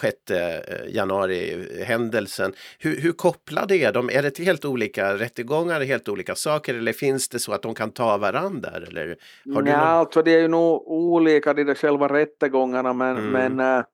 6 0.01 0.31
eh, 0.31 0.95
januari 0.95 1.67
händelsen. 1.83 2.53
Hur, 2.79 3.01
hur 3.01 3.11
kopplade 3.11 3.75
är 3.77 3.93
de? 3.93 4.09
Är 4.09 4.23
det 4.23 4.31
till 4.31 4.45
helt 4.45 4.65
olika 4.65 5.17
rättegångar? 5.17 5.56
Rättegångar 5.57 5.85
helt 5.85 6.09
olika 6.09 6.35
saker 6.35 6.75
eller 6.75 6.93
finns 6.93 7.29
det 7.29 7.39
så 7.39 7.53
att 7.53 7.61
de 7.61 7.75
kan 7.75 7.91
ta 7.91 8.17
varandra? 8.17 8.69
Eller 8.69 9.17
har 9.53 9.61
du 9.61 9.71
någon... 9.71 9.79
alltså 9.79 10.23
det 10.23 10.31
är 10.31 10.41
ju 10.41 10.47
nog 10.47 10.87
olika 10.87 11.53
de 11.53 11.63
där 11.63 11.75
själva 11.75 12.07
rättegångarna 12.07 12.93
men, 12.93 13.17
mm. 13.17 13.55
men 13.55 13.77
äh, 13.79 13.85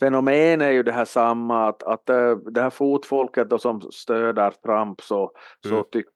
fenomen 0.00 0.60
är 0.60 0.70
ju 0.70 0.82
det 0.82 0.92
här 0.92 1.04
samma 1.04 1.68
att, 1.68 1.82
att 1.82 2.08
äh, 2.10 2.36
det 2.36 2.62
här 2.62 2.70
fotfolket 2.70 3.50
då 3.50 3.58
som 3.58 3.80
stöder 3.80 4.50
Trump 4.50 5.00
så, 5.00 5.32
mm. 5.64 5.76
så 5.76 5.82
tyck, 5.82 6.06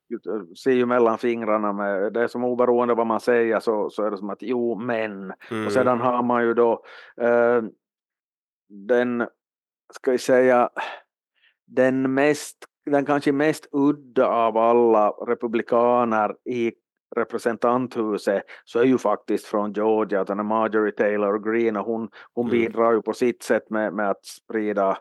ser 0.65 0.73
ju 0.73 0.87
mellan 0.87 1.19
fingrarna 1.19 1.73
med 1.73 2.13
det 2.13 2.29
som 2.29 2.45
oberoende 2.45 2.95
vad 2.95 3.07
man 3.07 3.21
säger 3.21 3.61
så, 3.61 3.91
så 3.91 4.05
är 4.05 4.11
det 4.11 4.19
som 4.19 4.31
att 4.31 4.43
jo 4.43 4.79
men 4.79 5.33
mm. 5.51 5.67
och 5.67 5.73
sedan 5.73 6.01
har 6.01 6.23
man 6.23 6.45
ju 6.45 6.55
då 6.55 6.85
äh, 7.21 7.63
den 8.69 9.27
ska 9.95 10.11
vi 10.11 10.19
säga 10.19 10.71
den 11.67 12.15
mest 12.15 12.67
den 12.91 13.07
kanske 13.07 13.33
mest 13.33 13.69
udda 13.73 14.27
av 14.27 14.57
alla 14.57 15.11
republikaner 15.11 16.37
i 16.45 16.73
representanthuset 17.17 18.43
så 18.65 18.79
är 18.79 18.85
ju 18.85 18.99
faktiskt 18.99 19.47
från 19.47 19.73
Georgia, 19.73 20.25
den 20.25 20.39
är 20.39 20.45
Marjorie 20.45 20.93
Taylor 20.93 21.39
Greene 21.39 21.81
och 21.81 21.87
hon, 21.87 22.09
hon 22.35 22.47
mm. 22.47 22.61
bidrar 22.61 22.93
ju 22.93 23.03
på 23.03 23.13
sitt 23.13 23.43
sätt 23.43 23.71
med, 23.71 23.95
med 23.95 24.11
att 24.11 24.25
sprida 24.25 24.99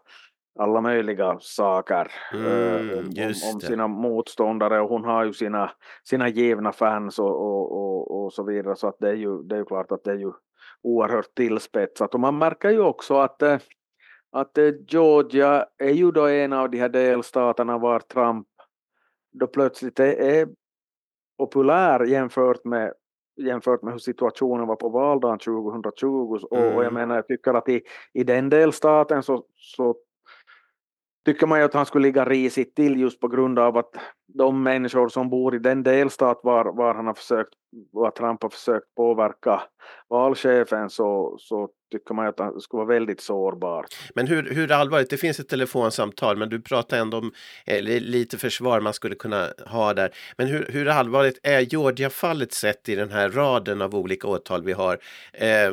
alla 0.60 0.82
möjliga 0.82 1.38
saker 1.39 2.12
mm, 2.34 2.98
om, 2.98 3.34
om, 3.54 3.62
sina 3.62 3.88
motståndare 3.88 4.82
och 4.82 4.89
hon 4.89 5.06
har 5.06 5.26
ju 5.26 5.34
sina, 5.34 5.72
sina 6.04 6.28
givna 6.28 6.72
fans 6.72 7.20
och, 7.20 7.41
och, 7.41 7.72
och, 7.72 8.24
och, 8.24 8.34
så 8.34 8.44
vidare 8.44 8.76
så 8.76 8.88
att 8.88 9.00
det 9.00 9.10
är 9.10 9.15
ju, 9.15 9.44
det 9.44 9.56
är 9.56 9.60
ju 9.60 9.65
klart 9.65 9.91
att 9.91 10.04
det 10.04 10.12
är 10.12 10.17
ju 10.17 10.32
oerhört 10.84 11.36
tillspetsat 11.36 12.13
och 12.13 12.20
man 12.20 12.38
märker 12.38 12.70
ju 12.70 12.80
också 12.80 13.17
att 13.17 13.39
att 14.32 14.58
eh, 14.58 14.74
Georgia 14.88 15.65
är 15.78 15.94
ju 15.94 16.12
då 16.12 16.28
en 16.28 16.54
av 16.54 16.70
de 16.70 16.78
här 16.78 16.89
delstaterna 16.89 17.78
var 17.78 18.00
Trump 18.00 18.48
då 19.32 19.48
plötsligt 19.48 20.00
är 20.00 20.48
populär 21.38 22.06
jämfört 22.06 22.65
med 22.65 22.94
jämfört 23.36 23.82
med 23.82 23.94
hur 23.94 24.00
situationen 24.00 24.67
var 24.67 24.76
på 24.76 24.89
valdagen 24.89 25.39
2020 25.39 26.39
och, 26.52 26.58
mm. 26.58 26.76
och 26.76 26.84
jag 26.84 26.94
menar 26.94 27.15
jag 27.15 27.28
tycker 27.28 27.54
att 27.54 27.70
i, 27.70 27.82
i 28.13 28.24
den 28.24 28.50
delstaten 28.50 29.24
så, 29.24 29.46
så 29.56 29.96
tycker 31.26 31.48
man 31.48 31.60
ju 31.60 31.65
att 31.65 31.74
han 31.74 31.86
skulle 31.86 32.08
ligga 32.08 32.26
risigt 32.26 32.76
till 32.76 33.00
just 33.00 33.20
på 33.20 33.28
grund 33.28 33.60
av 33.60 33.78
att 33.78 33.96
de 34.34 34.63
människor 34.63 35.10
som 35.10 35.30
bor 35.30 35.56
i 35.56 35.60
den 35.60 35.84
delstat 35.84 36.39
var, 36.44 36.65
var 36.65 36.96
han 36.96 37.08
har 37.08 37.13
försökt, 37.13 37.54
var 37.91 38.12
Trump 38.12 38.44
har 38.44 38.50
försökt 38.50 38.96
påverka 38.96 39.62
valchefen 40.10 40.89
så, 40.89 41.36
så 41.39 41.70
tycker 41.91 42.13
man 42.13 42.28
att 42.28 42.39
han 42.39 42.62
skulle 42.62 42.84
vara 42.84 42.94
väldigt 42.94 43.22
sårbar. 43.22 43.86
Men 44.15 44.28
hur, 44.28 44.44
hur 44.54 44.72
allvarligt, 44.72 45.10
det 45.10 45.17
finns 45.17 45.39
ett 45.39 45.50
telefonsamtal 45.50 46.38
men 46.38 46.50
du 46.50 46.62
pratar 46.62 46.98
ändå 46.98 47.17
om 47.17 47.32
eh, 47.65 47.82
lite 47.82 48.38
försvar 48.38 48.80
man 48.80 48.94
skulle 48.94 49.15
kunna 49.15 49.48
ha 49.65 49.94
där. 49.94 50.12
Men 50.38 50.48
hur, 50.48 50.65
hur 50.70 50.88
allvarligt 50.88 51.39
är 51.44 51.60
Georgia-fallet 51.60 52.54
sett 52.54 52.89
i 52.89 52.96
den 52.96 53.12
här 53.12 53.30
raden 53.30 53.82
av 53.82 53.96
olika 53.96 54.28
åtal 54.28 54.63
vi 54.63 54.74
har? 54.74 54.98
Eh, 55.34 55.72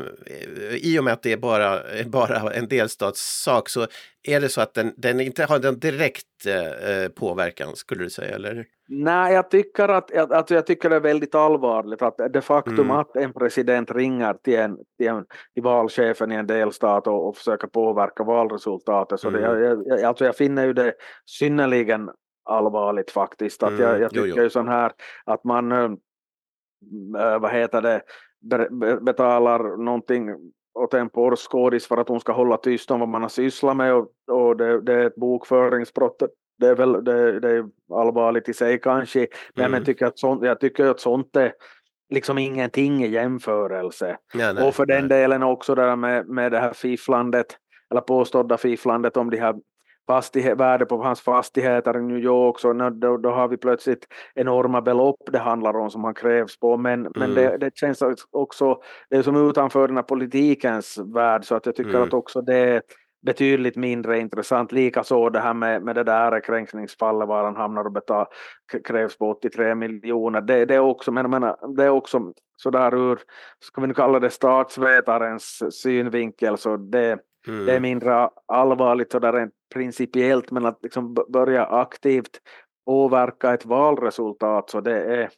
I 0.73 0.99
och 0.99 1.05
med 1.05 1.13
att 1.13 1.23
det 1.23 1.33
är 1.33 1.37
bara, 1.37 1.81
bara 2.07 2.53
en 2.53 2.69
delstatssak 2.69 3.69
så 3.69 3.87
är 4.23 4.41
det 4.41 4.49
så 4.49 4.61
att 4.61 4.75
den, 4.75 4.95
den 4.97 5.21
inte 5.21 5.45
har 5.45 5.59
den 5.59 5.79
direkt 5.79 6.47
eh, 6.47 6.91
eh, 6.91 7.09
påverkan 7.09 7.77
skulle 7.77 8.05
du 8.05 8.11
säga? 8.11 8.35
Eller? 8.35 8.48
Nej, 8.89 9.35
jag 9.35 9.51
tycker 9.51 9.89
att 9.89 10.17
alltså 10.17 10.55
jag 10.55 10.67
tycker 10.67 10.91
det 10.91 10.97
är 10.97 11.01
väldigt 11.01 11.35
allvarligt 11.35 12.03
att 12.03 12.33
det 12.33 12.41
faktum 12.41 12.79
mm. 12.79 12.91
att 12.91 13.17
en 13.17 13.33
president 13.33 13.91
ringer 13.91 14.35
till, 14.35 14.57
en, 14.57 14.79
till, 14.99 15.09
en, 15.09 15.27
till 15.55 15.63
valchefen 15.63 16.33
i 16.33 16.35
en 16.35 16.47
delstat 16.47 17.07
och, 17.07 17.29
och 17.29 17.37
försöker 17.37 17.67
påverka 17.67 18.25
valresultatet. 18.25 19.21
Så 19.21 19.29
mm. 19.29 19.41
det, 19.41 19.61
jag, 19.61 19.87
jag, 19.87 20.03
alltså 20.03 20.25
jag 20.25 20.37
finner 20.37 20.67
ju 20.67 20.73
det 20.73 20.95
synnerligen 21.27 22.11
allvarligt 22.45 23.11
faktiskt. 23.11 23.63
Att 23.63 23.71
mm. 23.71 23.83
jag, 23.83 24.01
jag 24.01 24.11
tycker 24.11 24.27
jo, 24.27 24.35
jo. 24.37 24.43
ju 24.43 24.51
sån 24.51 24.69
här 24.69 24.93
att 25.25 25.45
man, 25.45 25.73
äh, 25.73 25.91
vad 27.41 27.53
heter 27.53 27.83
det, 27.83 28.03
betalar 29.01 29.85
någonting 29.85 30.35
åt 30.75 30.95
en 30.95 31.11
porrskådis 31.11 31.87
för 31.87 31.97
att 31.97 32.09
hon 32.09 32.21
ska 32.21 32.33
hålla 32.33 32.57
tyst 32.57 32.91
om 32.91 33.01
vad 33.01 33.09
man 33.09 33.23
har 33.23 33.29
sysslat 33.29 33.77
med 33.77 33.95
och, 33.95 34.09
och 34.31 34.57
det, 34.57 34.81
det 34.81 34.93
är 34.93 35.07
ett 35.07 35.17
bokföringsbrott 35.17 36.23
det 36.59 36.69
är 36.69 36.75
väl 36.75 37.05
det, 37.05 37.41
det 37.41 37.51
är 37.51 37.65
allvarligt 37.93 38.49
i 38.49 38.55
sig 38.55 38.81
kanske, 38.81 39.27
men 39.55 39.65
mm. 39.65 39.79
jag, 39.79 39.87
tycker 39.87 40.07
att 40.07 40.19
sånt, 40.19 40.45
jag 40.45 40.61
tycker 40.61 40.87
att 40.87 41.01
sånt 41.01 41.37
är 41.37 41.53
liksom 42.11 42.39
ingenting 42.39 43.05
i 43.05 43.09
jämförelse. 43.09 44.17
Ja, 44.35 44.53
nej, 44.53 44.69
och 44.69 44.75
för 44.75 44.87
den 44.87 45.07
nej. 45.07 45.21
delen 45.21 45.43
också 45.43 45.75
det 45.75 45.97
med, 45.97 46.29
med 46.29 46.53
det 46.53 46.59
här 46.59 46.73
fifflandet, 46.73 47.47
eller 47.91 48.01
påstådda 48.01 48.57
fifflandet 48.57 49.17
om 49.17 49.31
de 49.31 49.37
här 49.37 49.55
fastighet, 50.07 50.59
värde 50.59 50.87
på 50.87 51.03
hans 51.03 51.21
fastigheter 51.21 51.99
i 51.99 52.03
New 52.03 52.19
York, 52.19 52.61
så 52.61 52.73
då, 52.73 53.17
då 53.17 53.31
har 53.31 53.49
vi 53.49 53.57
plötsligt 53.57 54.07
enorma 54.35 54.81
belopp 54.81 55.17
det 55.33 55.39
handlar 55.39 55.77
om 55.77 55.91
som 55.91 56.05
han 56.05 56.15
krävs 56.15 56.59
på, 56.59 56.77
men, 56.77 57.01
mm. 57.01 57.13
men 57.17 57.35
det, 57.35 57.57
det 57.57 57.77
känns 57.77 58.03
också, 58.31 58.81
det 59.11 59.17
är 59.17 59.23
som 59.23 59.49
utanför 59.51 59.89
den 59.89 59.97
här 59.97 60.05
politikens 60.05 60.99
värld, 61.15 61.45
så 61.45 61.55
att 61.55 61.67
jag 61.67 61.77
tycker 61.77 61.91
mm. 61.91 62.03
att 62.03 62.15
också 62.15 62.41
det 62.41 62.83
betydligt 63.27 63.77
mindre 63.77 64.19
intressant. 64.19 64.73
Likaså 64.73 65.31
det 65.31 65.41
här 65.41 65.55
med, 65.55 65.83
med 65.83 65.95
det 65.95 66.05
där 66.05 66.41
kränkningsfallet 66.41 67.29
var 67.29 67.45
han 67.45 67.57
hamnar 67.57 67.85
och 67.85 67.93
betal, 67.93 68.27
krävs 68.85 69.19
på 69.19 69.31
83 69.31 69.75
miljoner. 69.75 70.41
Det, 70.41 70.65
det, 70.65 70.75
är 70.75 70.79
också, 70.79 71.13
men, 71.13 71.31
men, 71.31 71.55
det 71.77 71.85
är 71.85 71.91
också 71.91 72.33
sådär 72.57 72.95
ur, 72.95 73.19
ska 73.61 73.81
vi 73.81 73.87
nu 73.87 73.95
kalla 73.95 74.21
det 74.21 74.31
statsvetarens 74.31 75.63
synvinkel, 75.83 76.59
så 76.59 76.77
det, 76.77 77.19
mm. 77.49 77.67
det 77.67 77.77
är 77.77 77.81
mindre 77.81 78.31
allvarligt 78.47 79.13
sådär 79.13 79.33
rent 79.33 79.55
principiellt, 79.75 80.51
men 80.51 80.67
att 80.67 80.79
liksom 80.83 81.15
börja 81.15 81.67
aktivt 81.67 82.41
påverka 82.87 83.55
ett 83.55 83.67
valresultat, 83.67 84.71
så 84.71 84.81
det 84.81 85.05
är 85.05 85.31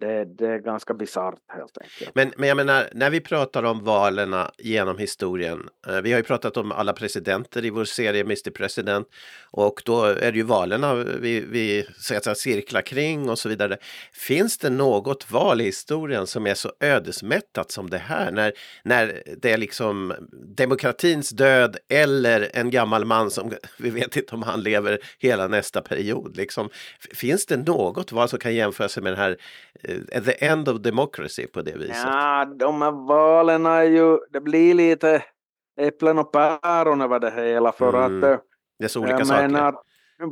det, 0.00 0.24
det 0.24 0.46
är 0.46 0.58
ganska 0.58 0.94
bisarrt 0.94 1.38
helt 1.48 1.78
enkelt. 1.78 2.14
Men, 2.14 2.32
men 2.36 2.48
jag 2.48 2.56
menar, 2.56 2.88
när 2.92 3.10
vi 3.10 3.20
pratar 3.20 3.62
om 3.62 3.84
valen 3.84 4.34
genom 4.58 4.98
historien. 4.98 5.68
Eh, 5.86 6.00
vi 6.00 6.12
har 6.12 6.18
ju 6.18 6.24
pratat 6.24 6.56
om 6.56 6.72
alla 6.72 6.92
presidenter 6.92 7.64
i 7.64 7.70
vår 7.70 7.84
serie 7.84 8.20
Mr 8.20 8.50
President 8.50 9.08
och 9.50 9.82
då 9.84 10.04
är 10.04 10.32
det 10.32 10.38
ju 10.38 10.42
valen 10.42 11.04
vi, 11.20 11.40
vi 11.40 11.86
så 11.98 12.16
att 12.16 12.24
säga, 12.24 12.34
cirklar 12.34 12.82
kring 12.82 13.30
och 13.30 13.38
så 13.38 13.48
vidare. 13.48 13.78
Finns 14.12 14.58
det 14.58 14.70
något 14.70 15.30
val 15.30 15.60
i 15.60 15.64
historien 15.64 16.26
som 16.26 16.46
är 16.46 16.54
så 16.54 16.72
ödesmättat 16.80 17.70
som 17.70 17.90
det 17.90 17.98
här? 17.98 18.30
När, 18.30 18.52
när 18.82 19.22
det 19.36 19.52
är 19.52 19.58
liksom 19.58 20.14
demokratins 20.56 21.30
död 21.30 21.76
eller 21.88 22.50
en 22.54 22.70
gammal 22.70 23.04
man 23.04 23.30
som 23.30 23.52
vi 23.78 23.90
vet 23.90 24.16
inte 24.16 24.34
om 24.34 24.42
han 24.42 24.62
lever 24.62 24.98
hela 25.18 25.48
nästa 25.48 25.80
period. 25.80 26.36
Liksom, 26.36 26.70
finns 27.14 27.46
det 27.46 27.56
något 27.56 28.12
val 28.12 28.28
som 28.28 28.38
kan 28.38 28.54
jämföra 28.54 28.88
sig 28.88 29.02
med 29.02 29.12
den 29.12 29.20
här 29.20 29.36
the 30.24 30.46
end 30.46 30.68
of 30.68 30.80
democracy 30.80 31.46
på 31.46 31.62
det 31.62 31.76
viset? 31.76 31.96
Ja, 32.04 32.44
de 32.58 32.82
här 32.82 33.06
valen 33.06 33.66
är 33.66 33.82
ju, 33.82 34.18
det 34.32 34.40
blir 34.40 34.74
lite 34.74 35.22
äpplen 35.80 36.18
och 36.18 36.32
päron 36.32 37.00
över 37.00 37.18
det 37.18 37.30
hela 37.30 37.72
för 37.72 37.88
mm. 37.88 38.18
att... 38.18 38.30
Eh, 38.30 38.38
det 38.78 38.84
är 38.84 38.88
så 38.88 39.00
olika 39.00 39.24
saker. 39.24 39.48
Menar, 39.48 39.74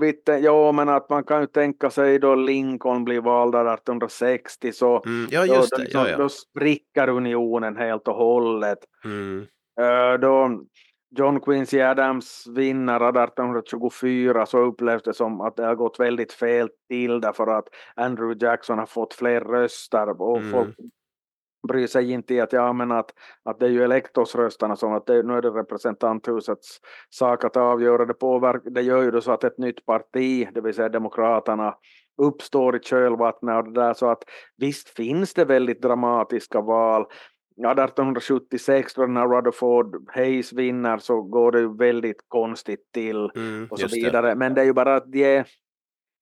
Bitte, 0.01 0.39
jo, 0.43 0.73
men 0.73 0.89
att 0.89 1.11
man 1.11 1.25
kan 1.25 1.41
ju 1.41 1.47
tänka 1.47 1.91
sig 1.91 2.19
då 2.19 2.35
Lincoln 2.35 3.05
blir 3.05 3.21
vald 3.21 3.55
1860 3.55 4.73
så 4.73 5.03
mm, 5.07 5.29
ja, 5.31 5.47
just 5.47 5.71
då, 5.71 5.77
det. 5.77 5.89
Ja, 5.93 6.09
ja. 6.09 6.17
då 6.17 6.29
spricker 6.29 7.09
unionen 7.09 7.77
helt 7.77 8.09
och 8.09 8.15
hållet. 8.15 8.79
Mm. 9.05 9.47
Uh, 9.81 10.21
då 10.21 10.61
John 11.19 11.41
Quincy 11.41 11.81
Adams 11.81 12.47
vinner 12.47 13.01
1824 13.01 14.47
så 14.47 14.59
upplevs 14.59 15.03
det 15.03 15.15
som 15.15 15.41
att 15.41 15.57
det 15.57 15.65
har 15.65 15.75
gått 15.75 16.01
väldigt 16.01 16.33
fel 16.33 16.69
till 16.89 17.21
därför 17.21 17.47
att 17.47 17.69
Andrew 17.97 18.47
Jackson 18.47 18.79
har 18.79 18.87
fått 18.87 19.15
fler 19.15 19.41
röster 19.41 20.23
och 20.23 20.39
mm. 20.39 20.51
folk 20.51 20.77
bryr 21.69 21.87
sig 21.87 22.11
inte 22.11 22.35
i 22.35 22.41
att, 22.41 22.53
ja, 22.53 22.73
men 22.73 22.93
att, 22.93 23.11
att 23.45 23.61
det 23.61 23.67
är 23.67 23.71
ju 23.71 23.85
elektorsrösterna 23.85 24.77
som 24.77 24.93
att 24.93 25.07
det, 25.07 25.23
nu 25.23 25.33
är 25.33 25.43
det 25.43 25.51
representanthusets 25.51 26.81
sak 27.11 27.45
att 27.45 27.57
avgöra 27.57 28.05
det 28.05 28.15
påverkar, 28.15 28.71
det 28.71 28.83
gör 28.83 29.03
ju 29.03 29.11
då 29.11 29.21
så 29.21 29.33
att 29.33 29.45
ett 29.45 29.59
nytt 29.59 29.87
parti, 29.87 30.49
det 30.55 30.61
vill 30.61 30.75
säga 30.75 30.89
Demokraterna, 30.89 31.75
uppstår 32.23 32.77
i 32.77 32.81
kölvattnet 32.81 33.57
och 33.57 33.73
det 33.73 33.81
där 33.81 33.95
så 33.95 34.11
att 34.11 34.25
visst 34.57 34.89
finns 34.89 35.35
det 35.35 35.45
väldigt 35.45 35.83
dramatiska 35.83 36.61
val 36.61 37.05
1876 37.57 38.95
då 38.95 39.07
när 39.07 39.29
Rutherford 39.29 40.11
Hayes 40.15 40.53
vinner 40.53 40.99
så 40.99 41.23
går 41.23 41.53
det 41.53 41.61
ju 41.61 41.77
väldigt 41.77 42.25
konstigt 42.29 42.93
till 42.93 43.31
mm, 43.35 43.69
och 43.71 43.81
så 43.81 43.87
vidare. 43.87 44.29
Det. 44.29 44.35
Men 44.35 44.55
det 44.55 44.61
är 44.61 44.65
ju 44.65 44.73
bara 44.73 44.97
att 44.97 45.13
de, 45.13 45.45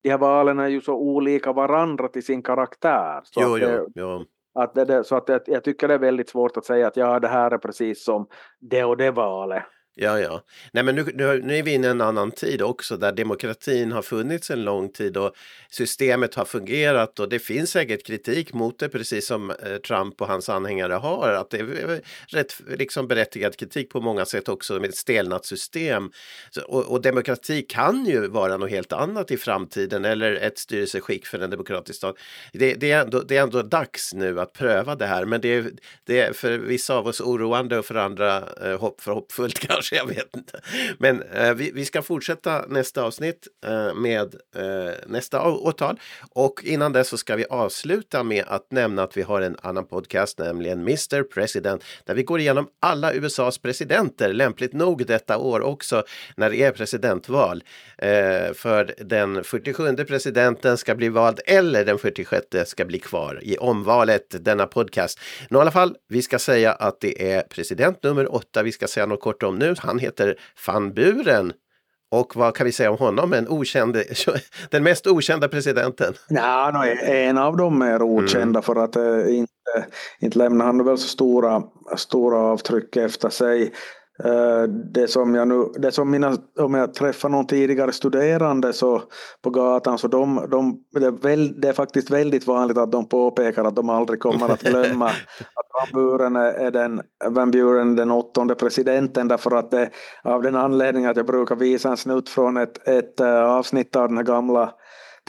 de 0.03 0.11
här 0.11 0.19
valen 0.19 0.59
är 0.59 0.69
ju 0.69 0.81
så 0.81 0.95
olika 0.95 1.53
varandra 1.53 2.09
till 2.09 2.25
sin 2.25 2.43
karaktär. 2.43 3.21
Så 3.25 3.41
jo, 3.43 3.55
att 3.55 3.61
det, 3.61 3.87
jo, 3.95 4.25
Att 4.55 4.75
det, 4.75 5.05
så 5.05 5.17
att 5.17 5.29
jag, 5.29 5.41
jag 5.47 5.65
tycker 5.65 5.89
det 5.89 5.95
är 5.95 5.99
väldigt 5.99 6.29
svårt 6.29 6.57
att 6.57 6.65
säga 6.65 6.87
att 6.87 6.97
ja, 6.97 7.21
det 7.21 7.29
här 7.29 7.51
är 7.51 7.59
precis 7.59 8.05
som 8.05 8.27
det 8.61 8.85
och 8.85 8.97
det 8.97 9.11
valet. 9.11 9.65
Ja, 10.03 10.21
ja. 10.21 10.43
Nej, 10.73 10.85
men 10.85 10.95
nu, 10.95 11.05
nu, 11.15 11.43
nu 11.43 11.59
är 11.59 11.63
vi 11.63 11.75
inne 11.75 11.87
i 11.87 11.91
en 11.91 12.01
annan 12.01 12.31
tid 12.31 12.63
också 12.63 12.97
där 12.97 13.13
demokratin 13.13 13.93
har 13.93 14.03
funnits 14.03 14.51
en 14.51 14.65
lång 14.65 14.93
tid 14.93 15.17
och 15.17 15.35
systemet 15.71 16.35
har 16.35 16.45
fungerat 16.45 17.19
och 17.19 17.29
det 17.29 17.39
finns 17.39 17.71
säkert 17.71 18.07
kritik 18.07 18.53
mot 18.53 18.79
det 18.79 18.89
precis 18.89 19.27
som 19.27 19.51
eh, 19.51 19.77
Trump 19.77 20.21
och 20.21 20.29
hans 20.29 20.49
anhängare 20.49 20.93
har. 20.93 21.29
Att 21.29 21.51
det 21.51 21.59
är 21.59 21.93
eh, 21.93 21.99
rätt 22.27 22.61
liksom 22.79 23.09
berättigad 23.09 23.57
kritik 23.57 23.91
på 23.91 24.01
många 24.01 24.25
sätt 24.25 24.49
också 24.49 24.81
med 24.81 24.91
ett 24.91 24.97
stelnat 24.97 25.47
system. 25.47 26.11
Så, 26.51 26.63
och, 26.63 26.93
och, 26.93 27.03
demokrati 27.03 27.63
kan 27.63 28.05
ju 28.07 28.29
vara 28.29 28.57
något 28.57 28.71
helt 28.71 28.93
annat 28.93 29.31
i 29.31 29.37
framtiden 29.37 30.05
eller 30.05 30.33
ett 30.33 30.59
styrelseskick 30.59 31.27
för 31.27 31.39
en 31.39 31.51
demokratisk 31.51 31.97
stat. 31.97 32.17
Det, 32.53 32.75
det, 32.75 32.93
är, 32.93 33.01
ändå, 33.01 33.21
det 33.21 33.37
är 33.37 33.43
ändå 33.43 33.63
dags 33.63 34.15
nu 34.15 34.41
att 34.41 34.53
pröva 34.53 34.95
det 34.95 35.07
här 35.07 35.25
men 35.25 35.41
det 35.41 35.49
är, 35.49 35.71
det 36.05 36.21
är 36.21 36.33
för 36.33 36.59
vissa 36.59 36.95
av 36.95 37.07
oss 37.07 37.21
oroande 37.21 37.79
och 37.79 37.85
för 37.85 37.95
andra 37.95 38.45
eh, 38.65 38.81
hopp, 38.81 39.01
förhoppfullt 39.01 39.59
kanske 39.69 39.90
kanske, 39.91 39.97
jag 39.97 40.07
vet 40.17 40.37
inte. 40.37 40.61
Men 40.99 41.23
eh, 41.23 41.55
vi, 41.55 41.71
vi, 41.71 41.85
ska 41.85 42.03
fortsätta 42.03 42.65
nästa 42.69 43.03
avsnitt 43.03 43.49
eh, 43.67 43.95
med 43.95 44.35
eh, 44.57 44.95
nästa 45.07 45.43
åtal. 45.43 46.01
Och 46.31 46.65
innan 46.65 46.93
dess 46.93 47.09
så 47.09 47.17
ska 47.17 47.37
vi 47.37 47.45
avsluta 47.51 48.23
med 48.23 48.45
att 48.47 48.73
nämna 48.73 49.03
att 49.03 49.17
vi 49.17 49.23
har 49.23 49.41
en 49.41 49.57
annan 49.63 49.87
podcast, 49.87 50.39
nämligen 50.39 50.81
Mr 50.81 51.23
President, 51.23 51.85
där 52.05 52.15
vi 52.15 52.23
går 52.23 52.41
igenom 52.41 52.69
alla 52.81 53.13
USAs 53.13 53.59
presidenter, 53.59 54.33
lämpligt 54.33 54.73
nog 54.73 55.07
detta 55.07 55.39
år 55.39 55.61
också, 55.61 56.03
när 56.37 56.51
det 56.51 56.57
är 56.57 56.73
presidentval. 56.73 57.65
Eh, 57.99 58.53
för 58.55 58.95
den 58.99 59.45
47 59.45 59.97
presidenten 59.97 60.79
ska 60.79 60.95
bli 60.95 61.09
vald 61.09 61.41
eller 61.47 61.85
den 61.85 61.99
46 61.99 62.47
ska 62.67 62.85
bli 62.85 62.99
kvar 62.99 63.41
i 63.43 63.57
omvalet, 63.57 64.45
denna 64.45 64.67
podcast. 64.67 65.21
Men 65.49 65.59
i 65.59 65.61
alla 65.61 65.71
fall, 65.71 65.97
vi 66.09 66.23
ska 66.23 66.39
säga 66.39 66.73
att 66.73 67.01
det 67.01 67.33
är 67.33 67.43
president 67.43 68.03
nummer 68.03 68.35
åtta 68.35 68.63
vi 68.63 68.73
ska 68.73 68.87
säga 68.87 69.07
något 69.07 69.21
kort 69.21 69.43
om 69.43 69.59
nu. 69.59 69.70
Han 69.79 69.99
heter 69.99 70.35
Van 70.67 70.93
Buren. 70.95 71.53
Och 72.13 72.37
vad 72.37 72.57
kan 72.57 72.65
vi 72.67 72.73
säga 72.73 72.91
om 72.91 72.99
honom? 72.99 73.33
En 73.33 73.49
okänd, 73.49 73.97
den 74.71 74.83
mest 74.83 75.07
okända 75.07 75.49
presidenten? 75.49 76.15
Ja, 76.29 76.87
en 77.03 77.39
av 77.39 77.57
dem 77.57 77.83
är 77.83 78.03
okända 78.03 78.59
mm. 78.59 78.63
för 78.63 78.77
att 78.77 78.97
äh, 78.97 79.37
inte, 79.37 79.87
inte 80.21 80.39
lämnar 80.39 80.67
han 80.67 80.85
väl 80.85 80.99
så 80.99 81.09
stora, 81.09 81.63
stora 81.97 82.39
avtryck 82.39 82.97
efter 82.97 83.29
sig. 83.29 83.73
Eh, 84.25 84.63
det 84.69 85.09
som 85.09 85.35
jag 85.35 85.49
nu, 85.49 85.65
det 85.79 85.93
som 85.93 86.11
mina, 86.11 86.37
om 86.59 86.75
jag 86.75 86.95
träffar 86.95 87.29
någon 87.29 87.47
tidigare 87.47 87.93
studerande 87.93 88.73
så 88.73 89.03
på 89.43 89.51
gatan 89.51 89.99
så 89.99 90.09
de, 90.09 90.47
de 90.51 90.85
det, 91.01 91.07
är 91.07 91.11
väl, 91.11 91.61
det 91.61 91.69
är 91.69 91.73
faktiskt 91.73 92.11
väldigt 92.11 92.47
vanligt 92.47 92.79
att 92.79 92.93
de 92.93 93.09
påpekar 93.09 93.65
att 93.65 93.77
de 93.77 93.91
aldrig 93.91 94.21
kommer 94.21 94.49
att 94.49 94.63
glömma 94.63 95.07
att 95.55 95.93
Van 95.93 96.03
Buren 96.03 96.37
är 96.37 96.71
den, 96.71 97.01
Van 97.29 97.51
Buren 97.51 97.97
den 97.97 98.11
åttonde 98.11 98.55
presidenten 98.55 99.29
därför 99.29 99.57
att 99.57 99.71
det 99.71 99.91
av 100.25 100.43
den 100.43 100.57
anledningen 100.57 101.11
att 101.11 101.17
jag 101.17 101.27
brukar 101.27 101.57
visa 101.57 101.91
en 101.91 101.97
snutt 101.97 102.29
från 102.29 102.57
ett, 102.57 102.89
ett 102.89 103.21
eh, 103.21 103.45
avsnitt 103.45 103.97
av 103.97 104.09
den 104.09 104.17
här 104.17 104.25
gamla 104.25 104.73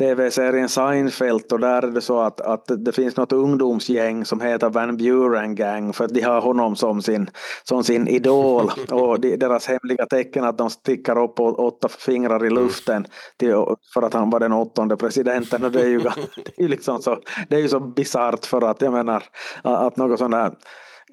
tv-serien 0.01 0.69
Seinfeld 0.69 1.53
och 1.53 1.59
där 1.59 1.81
är 1.81 1.91
det 1.91 2.01
så 2.01 2.19
att, 2.19 2.41
att 2.41 2.65
det 2.77 2.91
finns 2.91 3.17
något 3.17 3.31
ungdomsgäng 3.31 4.25
som 4.25 4.41
heter 4.41 4.69
Van 4.69 4.97
Buren 4.97 5.55
Gang 5.55 5.93
för 5.93 6.05
att 6.05 6.13
de 6.13 6.21
har 6.21 6.41
honom 6.41 6.75
som 6.75 7.01
sin, 7.01 7.29
som 7.63 7.83
sin 7.83 8.07
idol. 8.07 8.71
Och 8.91 9.19
de, 9.19 9.37
deras 9.37 9.67
hemliga 9.67 10.05
tecken 10.05 10.43
att 10.43 10.57
de 10.57 10.69
stickar 10.69 11.23
upp 11.23 11.39
åtta 11.39 11.89
fingrar 11.89 12.45
i 12.45 12.49
luften 12.49 13.05
till, 13.37 13.55
för 13.93 14.01
att 14.01 14.13
han 14.13 14.29
var 14.29 14.39
den 14.39 14.53
åttonde 14.53 14.97
presidenten. 14.97 15.63
Och 15.63 15.71
det 15.71 15.81
är 15.81 15.87
ju, 15.87 15.99
det 16.57 16.63
är 16.63 16.67
liksom 16.67 17.01
så, 17.01 17.17
det 17.49 17.55
är 17.55 17.59
ju 17.59 17.69
så 17.69 17.79
bisarrt 17.79 18.45
för 18.45 18.61
att 18.61 18.81
jag 18.81 18.93
menar 18.93 19.23
att 19.63 19.97
något 19.97 20.19
sånt 20.19 20.31
där 20.31 20.51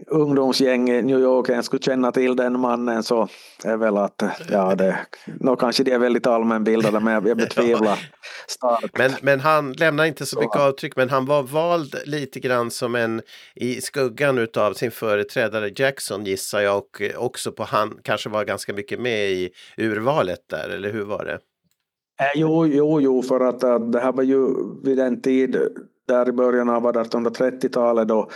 ungdomsgäng 0.07 0.91
i 0.91 1.03
New 1.03 1.21
York 1.21 1.49
ens 1.49 1.67
skulle 1.67 1.83
känna 1.83 2.13
till 2.13 2.37
den 2.37 2.61
mannen 2.61 3.03
så 3.03 3.29
är 3.65 3.77
väl 3.77 3.97
att, 3.97 4.23
ja 4.51 4.75
det, 4.75 4.99
nå 5.41 5.57
kanske 5.57 5.85
de 5.85 5.93
är 5.93 5.99
väldigt 5.99 6.27
allmänbildade 6.27 7.01
men 7.01 7.13
jag, 7.13 7.23
betvivlar 7.37 8.11
starkt. 8.47 8.99
Men, 8.99 9.11
men 9.23 9.41
han 9.41 9.73
lämnar 9.73 10.05
inte 10.05 10.27
så 10.27 10.41
mycket 10.41 10.61
avtryck 10.61 10.97
men 10.97 11.11
han 11.11 11.27
var 11.27 11.43
vald 11.43 11.95
lite 12.05 12.41
grann 12.41 12.71
som 12.71 12.95
en 12.95 13.23
i 13.55 13.81
skuggan 13.81 14.39
utav 14.39 14.73
sin 14.73 14.91
företrädare 14.91 15.71
Jackson 15.77 16.25
gissar 16.25 16.61
jag 16.61 16.77
och 16.77 17.03
också 17.17 17.53
på 17.53 17.63
han 17.63 17.99
kanske 18.03 18.29
var 18.29 18.45
ganska 18.45 18.73
mycket 18.73 19.01
med 19.01 19.31
i 19.31 19.51
urvalet 19.77 20.41
där 20.51 20.69
eller 20.69 20.93
hur 20.93 21.05
var 21.05 21.25
det? 21.25 21.39
Eh, 22.21 22.33
jo, 22.35 22.67
jo, 22.67 23.01
jo, 23.01 23.23
för 23.23 23.41
att, 23.41 23.65
att 23.65 23.93
det 23.93 24.01
här 24.01 24.13
var 24.13 24.23
ju 24.23 24.49
vid 24.85 24.97
den 24.97 25.23
tid 25.23 25.59
där 26.09 26.29
i 26.29 26.33
början 26.33 26.69
av 26.69 26.83
1830-talet 26.83 28.09
då 28.09 28.21
Eh, 28.21 28.29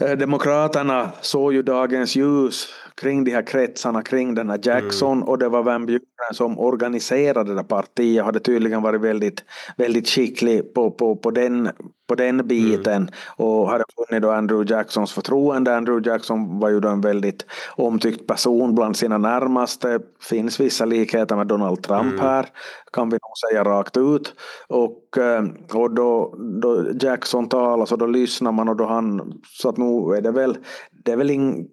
Eh, 0.00 0.12
demokraterna 0.16 1.12
såg 1.20 1.52
ju 1.52 1.62
dagens 1.62 2.16
ljus 2.16 2.68
kring 3.00 3.24
de 3.24 3.30
här 3.30 3.42
kretsarna 3.42 4.02
kring 4.02 4.34
den 4.34 4.50
här 4.50 4.60
Jackson 4.62 5.16
mm. 5.16 5.28
och 5.28 5.38
det 5.38 5.48
var 5.48 5.62
Van 5.62 5.86
Buren 5.86 6.00
som 6.32 6.58
organiserade 6.58 7.54
det 7.54 7.64
partiet 7.64 8.24
hade 8.24 8.40
tydligen 8.40 8.82
varit 8.82 9.00
väldigt, 9.00 9.44
väldigt 9.76 10.08
skicklig 10.08 10.74
på, 10.74 10.90
på, 10.90 11.16
på, 11.16 11.30
den, 11.30 11.70
på 12.08 12.14
den 12.14 12.48
biten 12.48 13.02
mm. 13.02 13.08
och 13.36 13.70
hade 13.70 13.84
funnit 13.96 14.22
då 14.22 14.30
Andrew 14.30 14.74
Jacksons 14.74 15.12
förtroende. 15.12 15.76
Andrew 15.76 16.10
Jackson 16.10 16.58
var 16.58 16.68
ju 16.68 16.80
då 16.80 16.88
en 16.88 17.00
väldigt 17.00 17.46
omtyckt 17.76 18.26
person 18.26 18.74
bland 18.74 18.96
sina 18.96 19.18
närmaste. 19.18 20.00
finns 20.20 20.60
vissa 20.60 20.84
likheter 20.84 21.36
med 21.36 21.46
Donald 21.46 21.82
Trump 21.82 22.12
mm. 22.12 22.20
här 22.20 22.46
kan 22.92 23.08
vi 23.08 23.14
nog 23.14 23.38
säga 23.50 23.64
rakt 23.64 23.96
ut. 23.96 24.34
Och, 24.68 25.18
eh, 25.18 25.44
och 25.72 25.94
då, 25.94 26.34
då 26.62 26.86
Jackson 27.00 27.48
talar 27.48 27.86
så 27.86 27.96
då 27.96 28.06
lyssnar 28.06 28.52
man 28.52 28.68
och 28.68 28.76
då 28.76 28.86
han 28.86 29.32
så 29.52 29.68
att 29.68 29.76
nu 29.76 30.16
är 30.16 30.20
det 30.20 30.30
väl 30.30 30.58
det 31.04 31.12
är 31.12 31.16
väl 31.16 31.30
ing, 31.30 31.66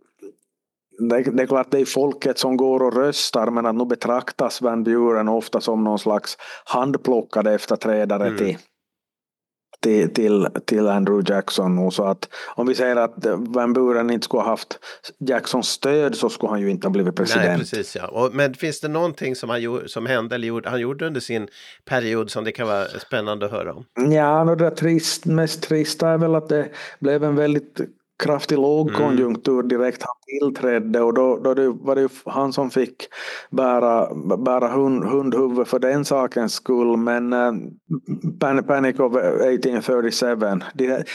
det, 1.09 1.43
är 1.43 1.45
klart 1.45 1.71
det 1.71 1.79
är 1.79 1.85
folket 1.85 2.39
som 2.39 2.57
går 2.57 2.83
och 2.83 2.95
röstar 2.95 3.51
men 3.51 3.65
att 3.65 3.75
nu 3.75 3.85
betraktas 3.85 4.61
Van 4.61 4.83
Buren 4.83 5.27
ofta 5.27 5.61
som 5.61 5.83
någon 5.83 5.99
slags 5.99 6.37
handplockad 6.65 7.47
efterträdare 7.47 8.27
mm. 8.27 8.37
till, 8.37 8.57
till, 9.79 10.13
till, 10.13 10.47
till 10.65 10.87
Andrew 10.87 11.33
Jackson. 11.33 11.79
Och 11.79 11.93
så 11.93 12.03
att 12.03 12.29
om 12.55 12.67
vi 12.67 12.75
säger 12.75 12.95
att 12.95 13.13
Van 13.37 13.73
Buren 13.73 14.09
inte 14.09 14.25
skulle 14.25 14.43
ha 14.43 14.49
haft 14.49 14.79
Jacksons 15.19 15.67
stöd 15.67 16.15
så 16.15 16.29
skulle 16.29 16.49
han 16.49 16.61
ju 16.61 16.69
inte 16.69 16.87
ha 16.87 16.91
blivit 16.91 17.15
president. 17.15 17.47
Nej, 17.47 17.57
precis, 17.57 17.95
ja. 17.95 18.07
Och, 18.07 18.35
men 18.35 18.53
finns 18.53 18.79
det 18.79 18.87
någonting 18.87 19.35
som, 19.35 19.49
han, 19.49 19.81
som 19.85 20.05
hände 20.05 20.35
eller 20.35 20.47
gjorde, 20.47 20.69
han 20.69 20.79
gjorde 20.79 21.07
under 21.07 21.21
sin 21.21 21.47
period 21.85 22.31
som 22.31 22.43
det 22.43 22.51
kan 22.51 22.67
vara 22.67 22.85
spännande 22.85 23.45
att 23.45 23.51
höra 23.51 23.73
om? 23.73 23.85
Ja, 24.11 24.55
det 24.55 24.71
trist, 24.71 25.25
mest 25.25 25.61
trista 25.61 26.09
är 26.09 26.17
väl 26.17 26.35
att 26.35 26.49
det 26.49 26.69
blev 26.99 27.23
en 27.23 27.35
väldigt 27.35 27.79
kraftig 28.23 28.57
lågkonjunktur 28.57 29.59
mm. 29.59 29.67
direkt 29.67 30.03
han 30.03 30.15
tillträdde 30.39 31.01
och 31.01 31.13
då, 31.13 31.37
då 31.37 31.53
det, 31.53 31.69
var 31.69 31.95
det 31.95 32.09
han 32.25 32.53
som 32.53 32.69
fick 32.71 33.07
bära, 33.51 34.15
bära 34.37 34.67
hund, 34.67 35.03
hundhuvud 35.03 35.67
för 35.67 35.79
den 35.79 36.05
sakens 36.05 36.53
skull. 36.53 36.97
Men 36.97 37.33
uh, 37.33 37.53
Panic 38.39 38.99
of 38.99 39.15
1837, 39.15 40.59
det, 40.73 41.05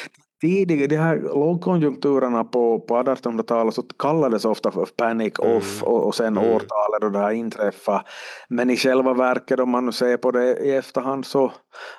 tidigare, 0.40 0.87
de 0.87 0.96
här 0.96 1.16
lågkonjunkturerna 1.16 2.44
på, 2.44 2.81
på 2.81 2.96
1800-talet 2.96 3.74
så 3.74 3.83
kallades 3.83 4.44
ofta 4.44 4.70
för 4.70 4.87
panic 4.96 5.38
off 5.38 5.83
mm. 5.83 5.94
och, 5.94 6.07
och 6.07 6.14
sen 6.14 6.37
mm. 6.37 6.44
årtalet 6.44 7.01
då 7.01 7.09
det 7.09 7.18
här 7.18 7.31
inträffade. 7.31 8.03
Men 8.48 8.70
i 8.70 8.77
själva 8.77 9.14
verket 9.14 9.61
om 9.61 9.70
man 9.70 9.87
nu 9.87 9.92
ser 9.92 10.16
på 10.16 10.31
det 10.31 10.59
i 10.59 10.70
efterhand 10.70 11.27
så 11.27 11.53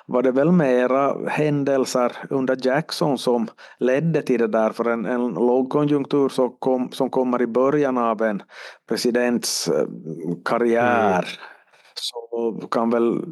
var 0.06 0.22
det 0.22 0.30
väl 0.30 0.52
mera 0.52 1.28
händelser 1.28 2.12
under 2.30 2.66
Jackson 2.66 3.18
som 3.18 3.48
ledde 3.78 4.22
till 4.22 4.40
det 4.40 4.48
där 4.48 4.70
för 4.70 4.84
en, 4.84 5.06
en 5.06 5.28
lågkonjunktur 5.28 6.28
så 6.28 6.48
kom, 6.48 6.92
som 6.92 7.10
kommer 7.10 7.42
i 7.42 7.46
början 7.46 7.98
av 7.98 8.22
en 8.22 8.42
presidents 8.88 9.68
eh, 9.68 9.86
karriär 10.44 11.18
mm. 11.18 11.24
så 11.94 12.52
kan 12.70 12.90
väl 12.90 13.24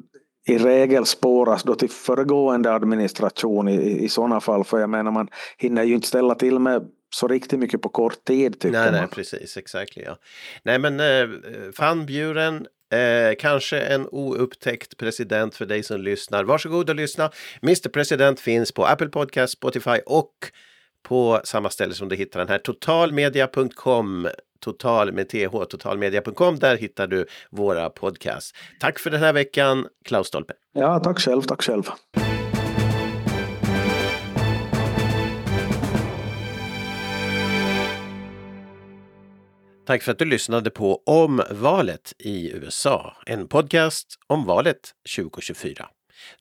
i 0.48 0.58
regel 0.58 1.06
spåras 1.06 1.62
då 1.62 1.74
till 1.74 1.90
föregående 1.90 2.72
administration 2.72 3.68
i, 3.68 4.04
i 4.04 4.08
sådana 4.08 4.40
fall. 4.40 4.64
För 4.64 4.78
jag 4.78 4.90
menar 4.90 5.10
man 5.10 5.28
hinner 5.56 5.84
ju 5.84 5.94
inte 5.94 6.08
ställa 6.08 6.34
till 6.34 6.58
med 6.58 6.88
så 7.14 7.28
riktigt 7.28 7.58
mycket 7.58 7.82
på 7.82 7.88
kort 7.88 8.24
tid 8.24 8.60
tycker 8.60 8.78
nej, 8.78 8.92
man. 8.92 9.00
Nej, 9.00 9.08
precis, 9.10 9.56
exakt. 9.56 9.96
Ja. 9.96 10.18
Nej, 10.62 10.78
men 10.78 11.00
eh, 11.00 11.28
fanbjuren, 11.76 12.66
eh, 12.92 13.36
kanske 13.38 13.80
en 13.80 14.08
oupptäckt 14.08 14.96
president 14.96 15.54
för 15.54 15.66
dig 15.66 15.82
som 15.82 16.00
lyssnar. 16.00 16.44
Varsågod 16.44 16.90
och 16.90 16.96
lyssna. 16.96 17.30
Mr 17.62 17.88
President 17.88 18.40
finns 18.40 18.72
på 18.72 18.84
Apple 18.84 19.08
Podcast, 19.08 19.52
Spotify 19.52 19.98
och 20.06 20.32
på 21.02 21.40
samma 21.44 21.70
ställe 21.70 21.94
som 21.94 22.08
du 22.08 22.16
hittar 22.16 22.40
den 22.40 22.48
här 22.48 22.58
totalmedia.com 22.58 24.28
total 24.60 25.12
med 25.12 25.28
th, 25.28 25.64
totalmedia.com. 25.64 26.58
Där 26.58 26.76
hittar 26.76 27.06
du 27.06 27.26
våra 27.50 27.90
podcasts. 27.90 28.52
Tack 28.80 28.98
för 28.98 29.10
den 29.10 29.20
här 29.20 29.32
veckan, 29.32 29.86
Klaus 30.04 30.26
Stolpe. 30.26 30.54
Ja, 30.74 31.00
tack 31.00 31.20
själv, 31.20 31.42
tack 31.42 31.62
själv. 31.62 31.82
Tack 39.86 40.02
för 40.02 40.12
att 40.12 40.18
du 40.18 40.24
lyssnade 40.24 40.70
på 40.70 41.02
Om 41.06 41.42
valet 41.50 42.12
i 42.18 42.52
USA, 42.52 43.16
en 43.26 43.48
podcast 43.48 44.06
om 44.26 44.44
valet 44.44 44.80
2024. 45.16 45.88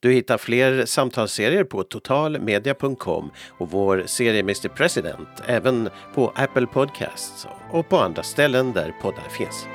Du 0.00 0.12
hittar 0.12 0.38
fler 0.38 0.84
samtalsserier 0.84 1.64
på 1.64 1.82
totalmedia.com 1.82 3.30
och 3.58 3.70
vår 3.70 4.02
serie 4.06 4.40
Mr 4.40 4.68
President 4.68 5.28
även 5.46 5.90
på 6.14 6.32
Apple 6.34 6.66
Podcasts 6.66 7.46
och 7.70 7.88
på 7.88 7.98
andra 7.98 8.22
ställen 8.22 8.72
där 8.72 8.94
poddar 9.02 9.28
finns. 9.28 9.66